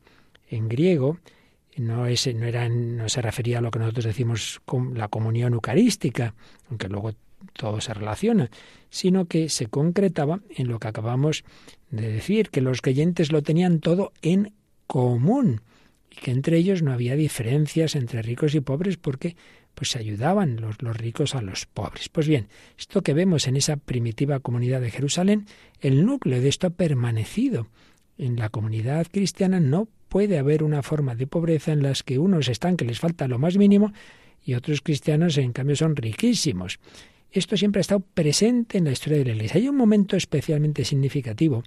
[0.48, 1.18] en griego,
[1.76, 6.34] no, no, era, no se refería a lo que nosotros decimos con la comunión eucarística,
[6.68, 7.12] aunque luego
[7.52, 8.50] todo se relaciona,
[8.90, 11.44] sino que se concretaba en lo que acabamos
[11.90, 14.52] de decir, que los creyentes lo tenían todo en
[14.86, 15.60] común
[16.20, 19.36] que entre ellos no había diferencias entre ricos y pobres porque
[19.74, 22.08] pues se ayudaban los, los ricos a los pobres.
[22.08, 22.48] Pues bien,
[22.78, 25.46] esto que vemos en esa primitiva comunidad de Jerusalén,
[25.80, 27.68] el núcleo de esto ha permanecido.
[28.16, 32.48] En la comunidad cristiana no puede haber una forma de pobreza en las que unos
[32.48, 33.92] están que les falta lo más mínimo
[34.42, 36.78] y otros cristianos en cambio son riquísimos.
[37.30, 39.60] Esto siempre ha estado presente en la historia de la Iglesia.
[39.60, 41.64] Hay un momento especialmente significativo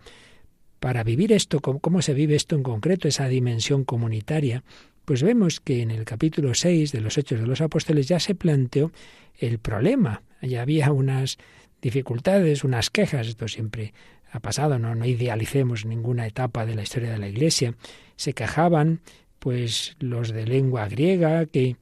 [0.79, 4.63] para vivir esto, cómo se vive esto en concreto, esa dimensión comunitaria,
[5.05, 8.35] pues vemos que en el capítulo 6 de los Hechos de los Apóstoles ya se
[8.35, 8.91] planteó
[9.39, 10.21] el problema.
[10.41, 11.37] Ya había unas
[11.81, 13.93] dificultades, unas quejas, esto siempre
[14.31, 17.73] ha pasado, no, idealicemos ninguna etapa de la historia de la Iglesia.
[18.15, 19.01] Se quejaban,
[19.39, 21.77] pues, los de lengua griega, que,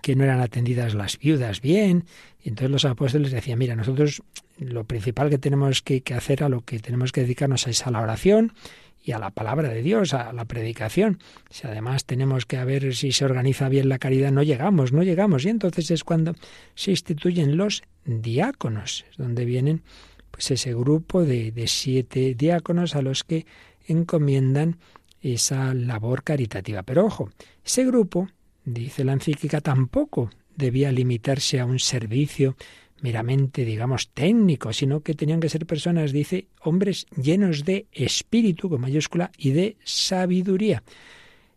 [0.00, 2.04] que no eran atendidas las viudas bien,
[2.40, 4.22] y entonces los apóstoles decían, mira, nosotros
[4.58, 8.00] lo principal que tenemos que, hacer, a lo que tenemos que dedicarnos es a la
[8.00, 8.52] oración
[9.02, 11.18] y a la palabra de Dios, a la predicación.
[11.50, 15.44] Si además tenemos que ver si se organiza bien la caridad, no llegamos, no llegamos.
[15.44, 16.34] Y entonces es cuando
[16.74, 19.82] se instituyen los diáconos, donde vienen
[20.30, 23.46] pues ese grupo de, de siete diáconos a los que
[23.86, 24.78] encomiendan
[25.22, 26.82] esa labor caritativa.
[26.82, 27.30] Pero ojo,
[27.64, 28.28] ese grupo,
[28.64, 32.56] dice la encíclica, tampoco debía limitarse a un servicio
[33.00, 38.80] meramente, digamos, técnico, sino que tenían que ser personas, dice, hombres llenos de espíritu, con
[38.80, 40.82] mayúscula, y de sabiduría.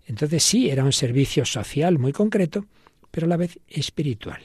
[0.05, 2.65] Entonces sí, era un servicio social muy concreto,
[3.11, 4.41] pero a la vez espiritual.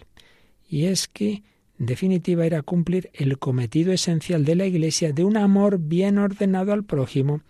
[0.68, 1.42] Y es que,
[1.78, 6.72] en definitiva, era cumplir el cometido esencial de la Iglesia de un amor bien ordenado
[6.72, 7.42] al prójimo.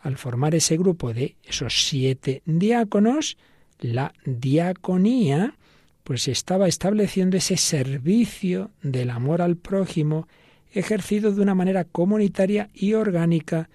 [0.00, 3.36] Al formar ese grupo de esos siete diáconos,
[3.78, 5.56] la diaconía,
[6.04, 10.28] pues estaba estableciendo ese servicio del amor al prójimo
[10.72, 13.68] ejercido de una manera comunitaria y orgánica.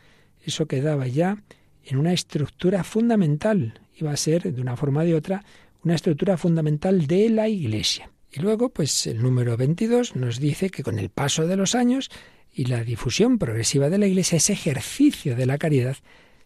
[0.44, 1.44] Eso quedaba ya
[1.84, 5.44] en una estructura fundamental, iba a ser de una forma o de otra
[5.84, 8.12] una estructura fundamental de la Iglesia.
[8.32, 12.10] Y luego, pues el número 22 nos dice que con el paso de los años
[12.54, 15.96] y la difusión progresiva de la Iglesia, ese ejercicio de la caridad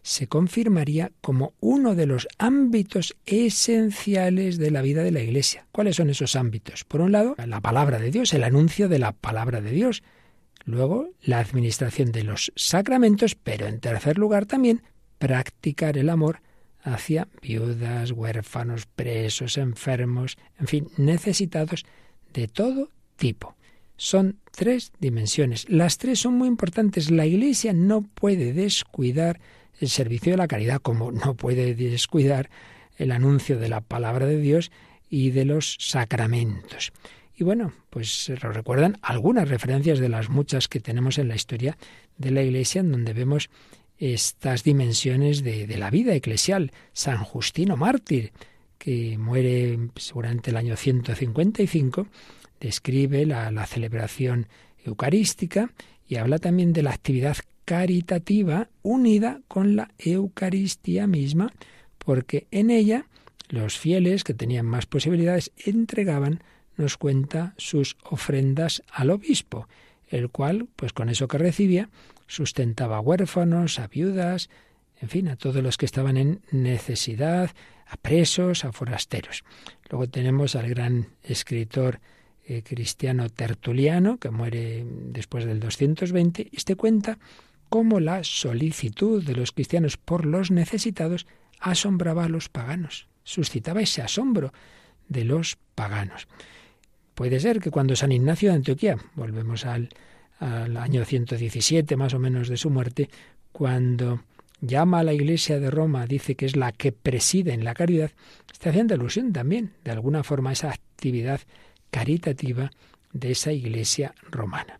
[0.02, 5.66] se confirmaría como uno de los ámbitos esenciales de la vida de la Iglesia.
[5.72, 6.84] ¿Cuáles son esos ámbitos?
[6.84, 10.02] Por un lado, la palabra de Dios, el anuncio de la palabra de Dios.
[10.64, 14.82] Luego, la administración de los sacramentos, pero en tercer lugar también,
[15.18, 16.40] practicar el amor
[16.82, 21.84] hacia viudas, huérfanos, presos, enfermos, en fin, necesitados
[22.32, 23.56] de todo tipo.
[23.96, 25.68] Son tres dimensiones.
[25.68, 27.10] Las tres son muy importantes.
[27.10, 29.40] La Iglesia no puede descuidar
[29.80, 32.50] el servicio de la caridad, como no puede descuidar
[32.96, 34.70] el anuncio de la palabra de Dios
[35.08, 36.92] y de los sacramentos.
[37.34, 41.76] Y bueno, pues se recuerdan algunas referencias de las muchas que tenemos en la historia
[42.18, 43.50] de la Iglesia, en donde vemos
[43.98, 46.72] estas dimensiones de, la vida eclesial.
[46.92, 48.32] San Justino Mártir,
[48.78, 52.06] que muere seguramente el año 155,
[52.60, 54.48] describe la, la celebración
[54.84, 55.70] eucarística
[56.06, 57.36] y habla también de la actividad
[57.72, 61.54] caritativa unida con la Eucaristía misma,
[61.96, 63.06] porque en ella
[63.48, 66.42] los fieles que tenían más posibilidades entregaban,
[66.76, 69.68] nos cuenta, sus ofrendas al obispo,
[70.08, 71.88] el cual, pues con eso que recibía,
[72.26, 74.50] sustentaba a huérfanos, a viudas,
[75.00, 77.52] en fin, a todos los que estaban en necesidad,
[77.86, 79.44] a presos, a forasteros.
[79.88, 82.00] Luego tenemos al gran escritor
[82.44, 87.18] eh, cristiano Tertuliano, que muere después del 220, y este cuenta
[87.72, 91.26] cómo la solicitud de los cristianos por los necesitados
[91.58, 94.52] asombraba a los paganos, suscitaba ese asombro
[95.08, 96.28] de los paganos.
[97.14, 99.88] Puede ser que cuando San Ignacio de Antioquía, volvemos al,
[100.38, 103.08] al año 117 más o menos de su muerte,
[103.52, 104.20] cuando
[104.60, 108.10] llama a la Iglesia de Roma, dice que es la que preside en la caridad,
[108.52, 111.40] está haciendo alusión también, de alguna forma, a esa actividad
[111.90, 112.70] caritativa
[113.14, 114.78] de esa Iglesia romana.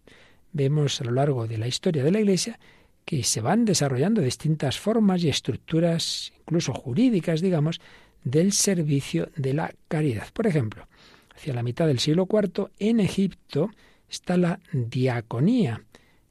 [0.53, 2.59] Vemos a lo largo de la historia de la Iglesia
[3.05, 7.81] que se van desarrollando distintas formas y estructuras, incluso jurídicas, digamos,
[8.25, 10.29] del servicio de la caridad.
[10.33, 10.87] Por ejemplo,
[11.35, 13.71] hacia la mitad del siglo IV, en Egipto,
[14.09, 15.83] está la diaconía.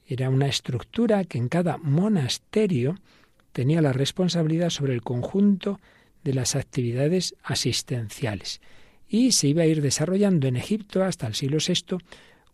[0.06, 2.96] Era una estructura que en cada monasterio
[3.52, 5.80] tenía la responsabilidad sobre el conjunto
[6.24, 8.62] de las actividades asistenciales.
[9.08, 11.98] Y se iba a ir desarrollando en Egipto hasta el siglo VI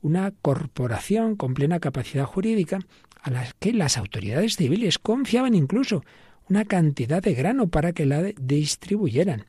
[0.01, 2.79] una corporación con plena capacidad jurídica
[3.21, 6.03] a la que las autoridades civiles confiaban incluso
[6.49, 9.45] una cantidad de grano para que la distribuyeran.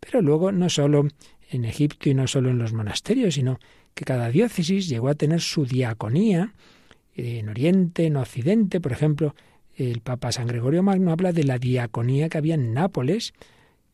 [0.00, 1.08] Pero luego no solo
[1.50, 3.58] en Egipto y no solo en los monasterios, sino
[3.94, 6.52] que cada diócesis llegó a tener su diaconía
[7.14, 9.34] en Oriente, en Occidente, por ejemplo,
[9.76, 13.32] el Papa San Gregorio Magno habla de la diaconía que había en Nápoles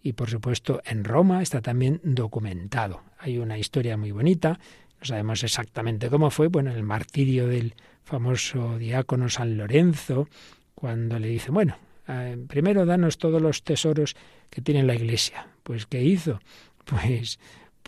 [0.02, 3.02] y por supuesto en Roma está también documentado.
[3.18, 4.58] Hay una historia muy bonita,
[5.00, 7.74] no sabemos exactamente cómo fue, bueno, el martirio del
[8.08, 10.28] famoso diácono San Lorenzo,
[10.74, 11.76] cuando le dice, bueno,
[12.08, 14.16] eh, primero danos todos los tesoros
[14.48, 15.46] que tiene la iglesia.
[15.62, 16.40] Pues ¿qué hizo?
[16.84, 17.38] Pues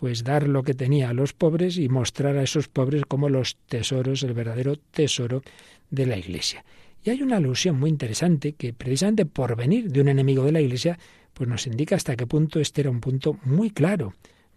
[0.01, 3.57] pues dar lo que tenía a los pobres y mostrar a esos pobres como los
[3.67, 5.43] tesoros, el verdadero tesoro
[5.91, 6.65] de la Iglesia.
[7.03, 10.61] Y hay una alusión muy interesante que precisamente por venir de un enemigo de la
[10.61, 10.97] Iglesia,
[11.33, 14.15] pues nos indica hasta qué punto este era un punto muy claro.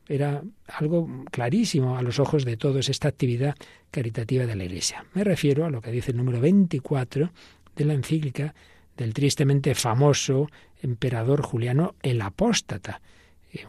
[0.08, 3.54] Era algo clarísimo a los ojos de todos esta actividad
[3.90, 5.04] caritativa de la Iglesia.
[5.14, 7.30] Me refiero a lo que dice el número 24
[7.76, 8.54] de la encíclica
[8.96, 10.50] del tristemente famoso
[10.82, 13.00] emperador Juliano el Apóstata,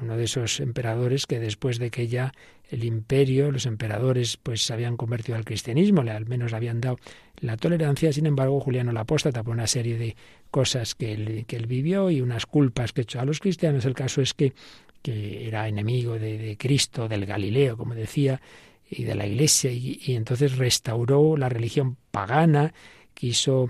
[0.02, 2.34] uno de esos emperadores que después de que ya
[2.70, 6.98] el imperio, los emperadores, pues se habían convertido al cristianismo, al menos habían dado
[7.40, 10.16] la tolerancia, sin embargo, Juliano la Apóstata, por una serie de
[10.52, 13.94] cosas que él, que él vivió y unas culpas que echó a los cristianos, el
[13.94, 14.54] caso es que,
[15.02, 18.42] que era enemigo de, Cristo, del Galileo, como decía,
[18.90, 22.74] y de la Iglesia, y entonces restauró la religión pagana,
[23.14, 23.70] quiso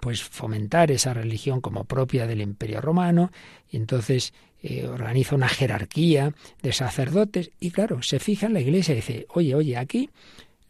[0.00, 3.30] pues fomentar esa religión como propia del Imperio Romano
[3.70, 8.92] y entonces eh, organiza una jerarquía de sacerdotes y claro, se fija en la iglesia
[8.92, 10.10] y dice, oye, oye, aquí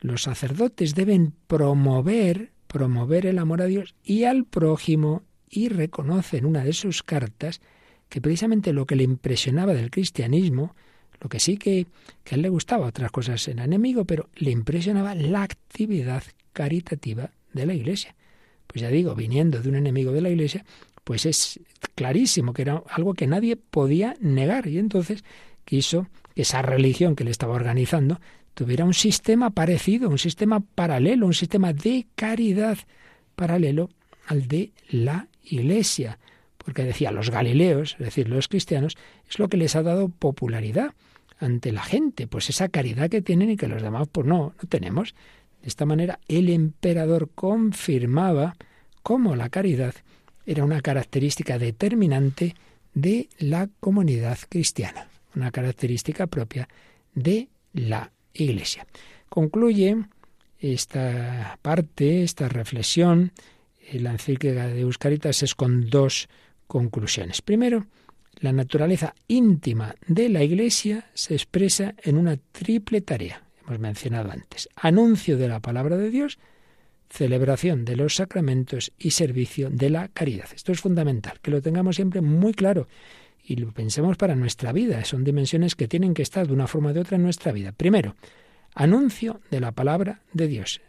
[0.00, 6.46] los sacerdotes deben promover, promover el amor a Dios y al prójimo y reconoce en
[6.46, 7.60] una de sus cartas
[8.08, 10.74] que precisamente lo que le impresionaba del cristianismo,
[11.20, 11.86] lo que sí que,
[12.22, 17.30] que a él le gustaba, otras cosas era enemigo, pero le impresionaba la actividad caritativa
[17.52, 18.14] de la iglesia.
[18.66, 20.64] Pues ya digo, viniendo de un enemigo de la iglesia,
[21.04, 21.60] pues es
[21.94, 24.66] clarísimo que era algo que nadie podía negar.
[24.66, 25.24] Y entonces
[25.64, 28.20] quiso que esa religión que le estaba organizando
[28.54, 32.78] tuviera un sistema parecido, un sistema paralelo, un sistema de caridad
[33.34, 33.90] paralelo
[34.26, 36.18] al de la Iglesia.
[36.56, 38.96] Porque decía, los galileos, es decir, los cristianos,
[39.28, 40.94] es lo que les ha dado popularidad
[41.38, 44.68] ante la gente, pues esa caridad que tienen y que los demás pues no, no
[44.68, 45.14] tenemos.
[45.66, 48.54] De esta manera el emperador confirmaba
[49.02, 49.96] cómo la caridad
[50.46, 52.54] era una característica determinante
[52.94, 56.68] de la comunidad cristiana, una característica propia
[57.16, 58.86] de la Iglesia.
[59.28, 60.04] Concluye
[60.60, 63.32] esta parte, esta reflexión,
[63.92, 66.28] la encíclica de Euscaritas es con dos
[66.68, 67.42] conclusiones.
[67.42, 67.86] Primero,
[68.38, 73.45] la naturaleza íntima de la Iglesia se expresa en una triple tarea.
[73.66, 74.68] Hemos mencionado antes.
[74.76, 76.38] Anuncio de la palabra de Dios,
[77.10, 80.48] celebración de los sacramentos y servicio de la caridad.
[80.54, 82.86] Esto es fundamental, que lo tengamos siempre muy claro
[83.42, 85.04] y lo pensemos para nuestra vida.
[85.04, 87.72] Son dimensiones que tienen que estar de una forma o de otra en nuestra vida.
[87.72, 88.14] Primero,
[88.74, 90.80] anuncio de la palabra de Dios,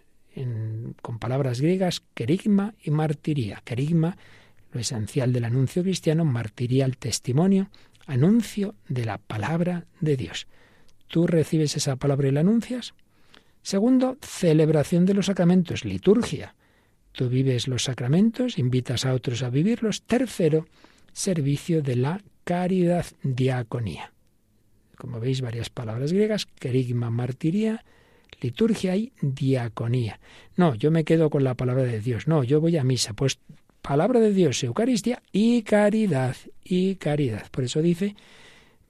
[1.02, 3.62] con palabras griegas, querigma y martiría.
[3.66, 4.18] Querigma,
[4.72, 7.70] lo esencial del anuncio cristiano, martiría el testimonio,
[8.06, 10.48] anuncio de la palabra de Dios.
[11.08, 12.94] ¿Tú recibes esa palabra y la anuncias?
[13.62, 16.56] Segundo, celebración de los sacramentos, liturgia.
[17.12, 20.04] Tú vives los sacramentos, invitas a otros a vivirlos.
[20.04, 20.68] Tercero,
[21.12, 24.14] servicio de la caridad, diaconía.
[24.98, 27.84] Como veis, varias palabras griegas, querigma, martiría,
[28.42, 30.20] liturgia y diaconía.
[30.56, 32.28] No, yo me quedo con la palabra de Dios.
[32.28, 33.14] No, yo voy a misa.
[33.14, 33.40] Pues
[33.82, 37.50] palabra de Dios, Eucaristía y caridad, y caridad.
[37.52, 38.16] Por eso dice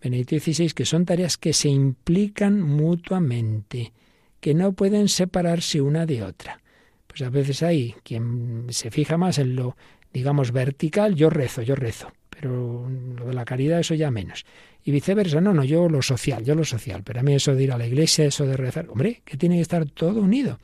[0.02, 3.94] Benedicto XVI que son tareas que se implican mutuamente,
[4.40, 6.62] que no pueden separarse una de otra.
[7.08, 9.76] Pues a veces hay quien se fija más en lo,
[10.14, 12.88] digamos, vertical, yo rezo, yo rezo, pero
[13.18, 14.46] lo de la caridad eso ya menos.
[14.84, 17.64] Y viceversa, no, no, yo lo social, yo lo social, pero a mí eso de
[17.64, 20.60] ir a la iglesia, eso de rezar, hombre, que tiene que estar todo unido,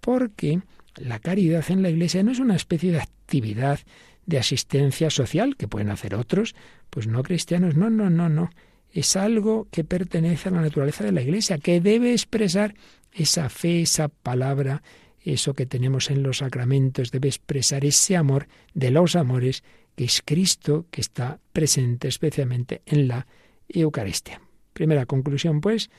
[0.00, 0.60] porque
[0.96, 3.80] la caridad en la iglesia no es una especie de actividad
[4.26, 6.54] de asistencia social que pueden hacer otros,
[6.90, 8.50] pues no cristianos, no, no, no, no.
[8.92, 12.74] Es algo que pertenece a la naturaleza de la iglesia, que debe expresar
[13.12, 14.82] esa fe, esa palabra,
[15.20, 19.62] eso que tenemos en los sacramentos, debe expresar ese amor de los amores,
[19.94, 23.26] que es Cristo, que está presente especialmente en la
[23.68, 24.40] Eucaristía.
[24.72, 25.90] Primera conclusión, pues,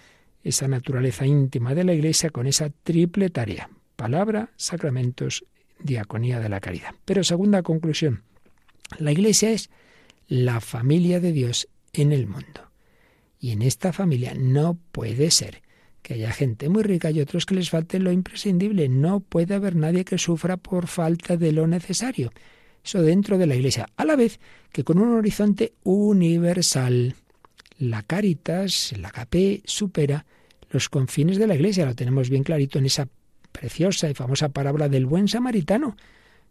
[0.44, 5.44] esa naturaleza íntima de la Iglesia con esa triple tarea, palabra, sacramentos,
[5.80, 6.96] diaconía de la caridad.
[7.06, 8.24] Pero segunda conclusión,
[8.98, 9.70] la Iglesia es
[10.28, 12.69] la familia de Dios en el mundo.
[13.40, 15.62] Y en esta familia no puede ser
[16.02, 18.90] que haya gente muy rica y otros que les falte lo imprescindible.
[18.90, 22.32] No puede haber nadie que sufra por falta de lo necesario.
[22.84, 24.40] Eso dentro de la Iglesia, a la vez
[24.72, 27.16] que con un horizonte universal.
[27.78, 30.26] La Caritas, la agape, supera
[30.70, 31.86] los confines de la Iglesia.
[31.86, 33.08] Lo tenemos bien clarito en esa
[33.52, 35.96] preciosa y famosa parábola del buen samaritano.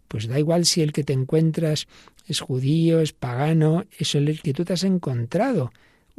[0.09, 1.87] Pues da igual si el que te encuentras
[2.27, 5.71] es judío, es pagano, es el que tú te has encontrado.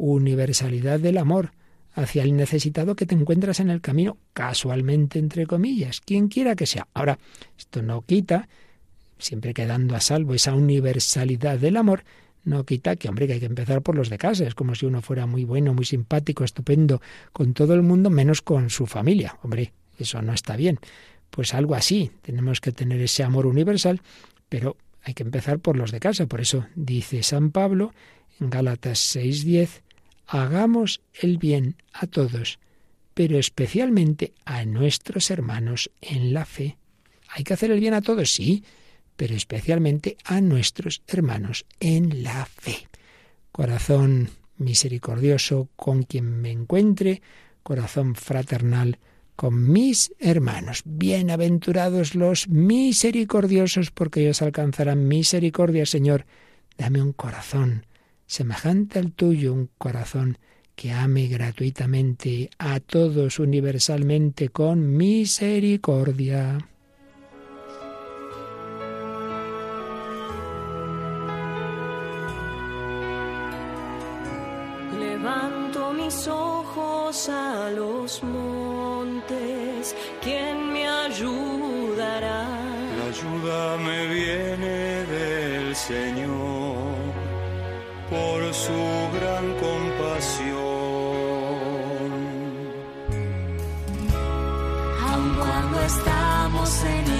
[0.02, 1.52] Universalidad del amor
[1.94, 6.66] hacia el necesitado que te encuentras en el camino, casualmente, entre comillas, quien quiera que
[6.66, 6.88] sea.
[6.94, 7.20] Ahora,
[7.58, 8.48] esto no quita,
[9.18, 12.06] siempre quedando a salvo esa universalidad del amor,
[12.46, 14.48] no quita que, hombre, que hay que empezar por los de casa.
[14.48, 17.02] Es como si uno fuera muy bueno, muy simpático, estupendo
[17.34, 19.38] con todo el mundo, menos con su familia.
[19.44, 20.80] Hombre, eso no está bien.
[21.30, 22.10] Pues algo así.
[22.22, 24.02] Tenemos que tener ese amor universal,
[24.48, 26.26] pero hay que empezar por los de casa.
[26.26, 27.94] Por eso dice San Pablo
[28.40, 29.82] en Gálatas 6:10,
[30.30, 32.60] hagamos el bien a todos,
[33.16, 36.78] pero especialmente a nuestros hermanos en la fe.
[37.30, 38.32] ¿Hay que hacer el bien a todos?
[38.32, 38.64] Sí,
[39.16, 42.88] pero especialmente a nuestros hermanos en la fe.
[43.52, 47.22] Corazón misericordioso con quien me encuentre,
[47.64, 49.00] corazón fraternal
[49.36, 50.84] con mis hermanos.
[50.86, 56.26] Bienaventurados los misericordiosos, porque ellos alcanzarán misericordia, Señor.
[56.78, 57.86] Dame un corazón
[58.30, 60.38] semejante al tuyo, un corazón
[60.76, 66.60] que ame gratuitamente a todos universalmente con misericordia.
[76.28, 82.48] ojos a los montes, ¿quién me ayudará?
[82.98, 86.29] La ayuda me viene del Señor
[95.90, 97.19] estamos en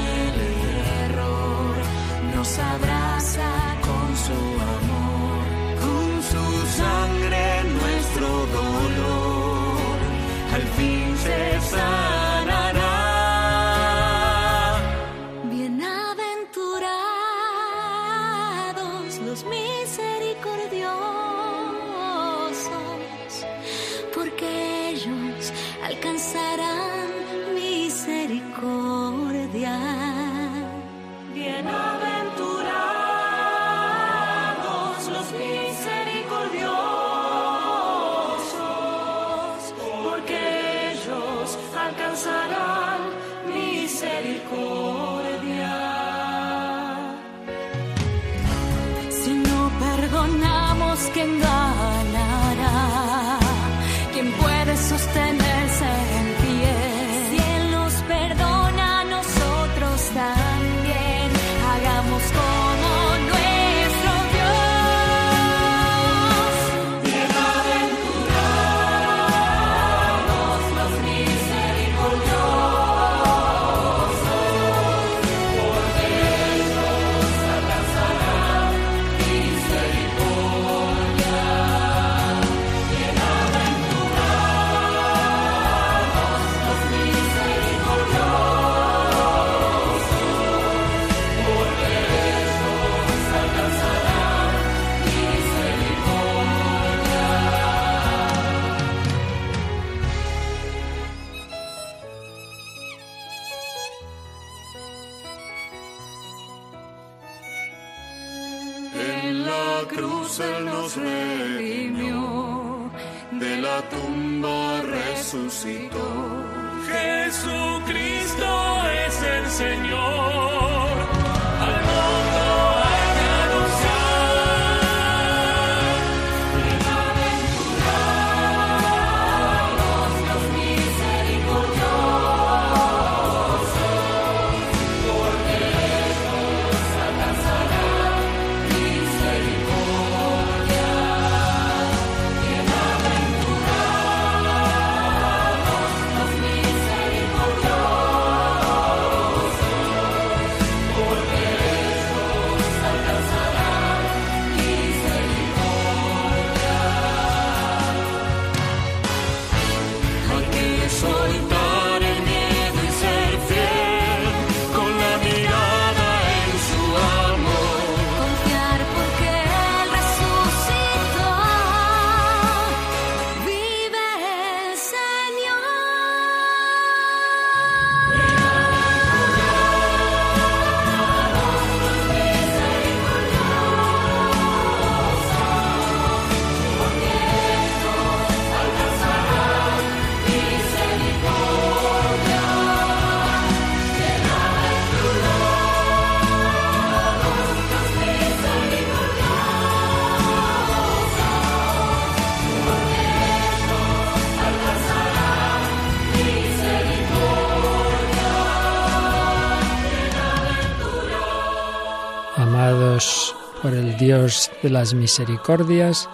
[214.62, 216.08] De las misericordias,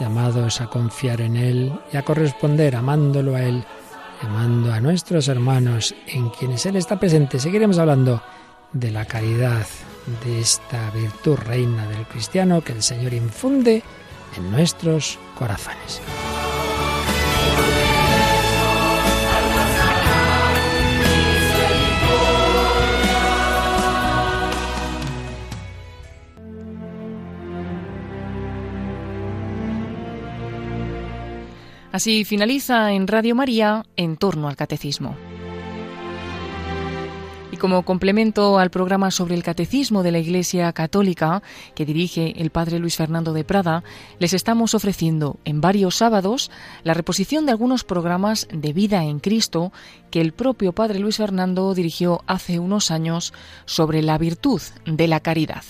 [0.00, 3.64] llamados a confiar en Él y a corresponder amándolo a Él,
[4.20, 7.38] amando a nuestros hermanos en quienes Él está presente.
[7.38, 8.20] Seguiremos hablando
[8.72, 9.64] de la caridad,
[10.24, 13.82] de esta virtud reina del cristiano que el Señor infunde
[14.36, 16.00] en nuestros corazones.
[31.96, 35.16] Así finaliza en Radio María en torno al catecismo.
[37.50, 41.42] Y como complemento al programa sobre el catecismo de la Iglesia Católica
[41.74, 43.82] que dirige el Padre Luis Fernando de Prada,
[44.18, 46.50] les estamos ofreciendo en varios sábados
[46.84, 49.72] la reposición de algunos programas de vida en Cristo
[50.10, 53.32] que el propio Padre Luis Fernando dirigió hace unos años
[53.64, 55.62] sobre la virtud de la caridad.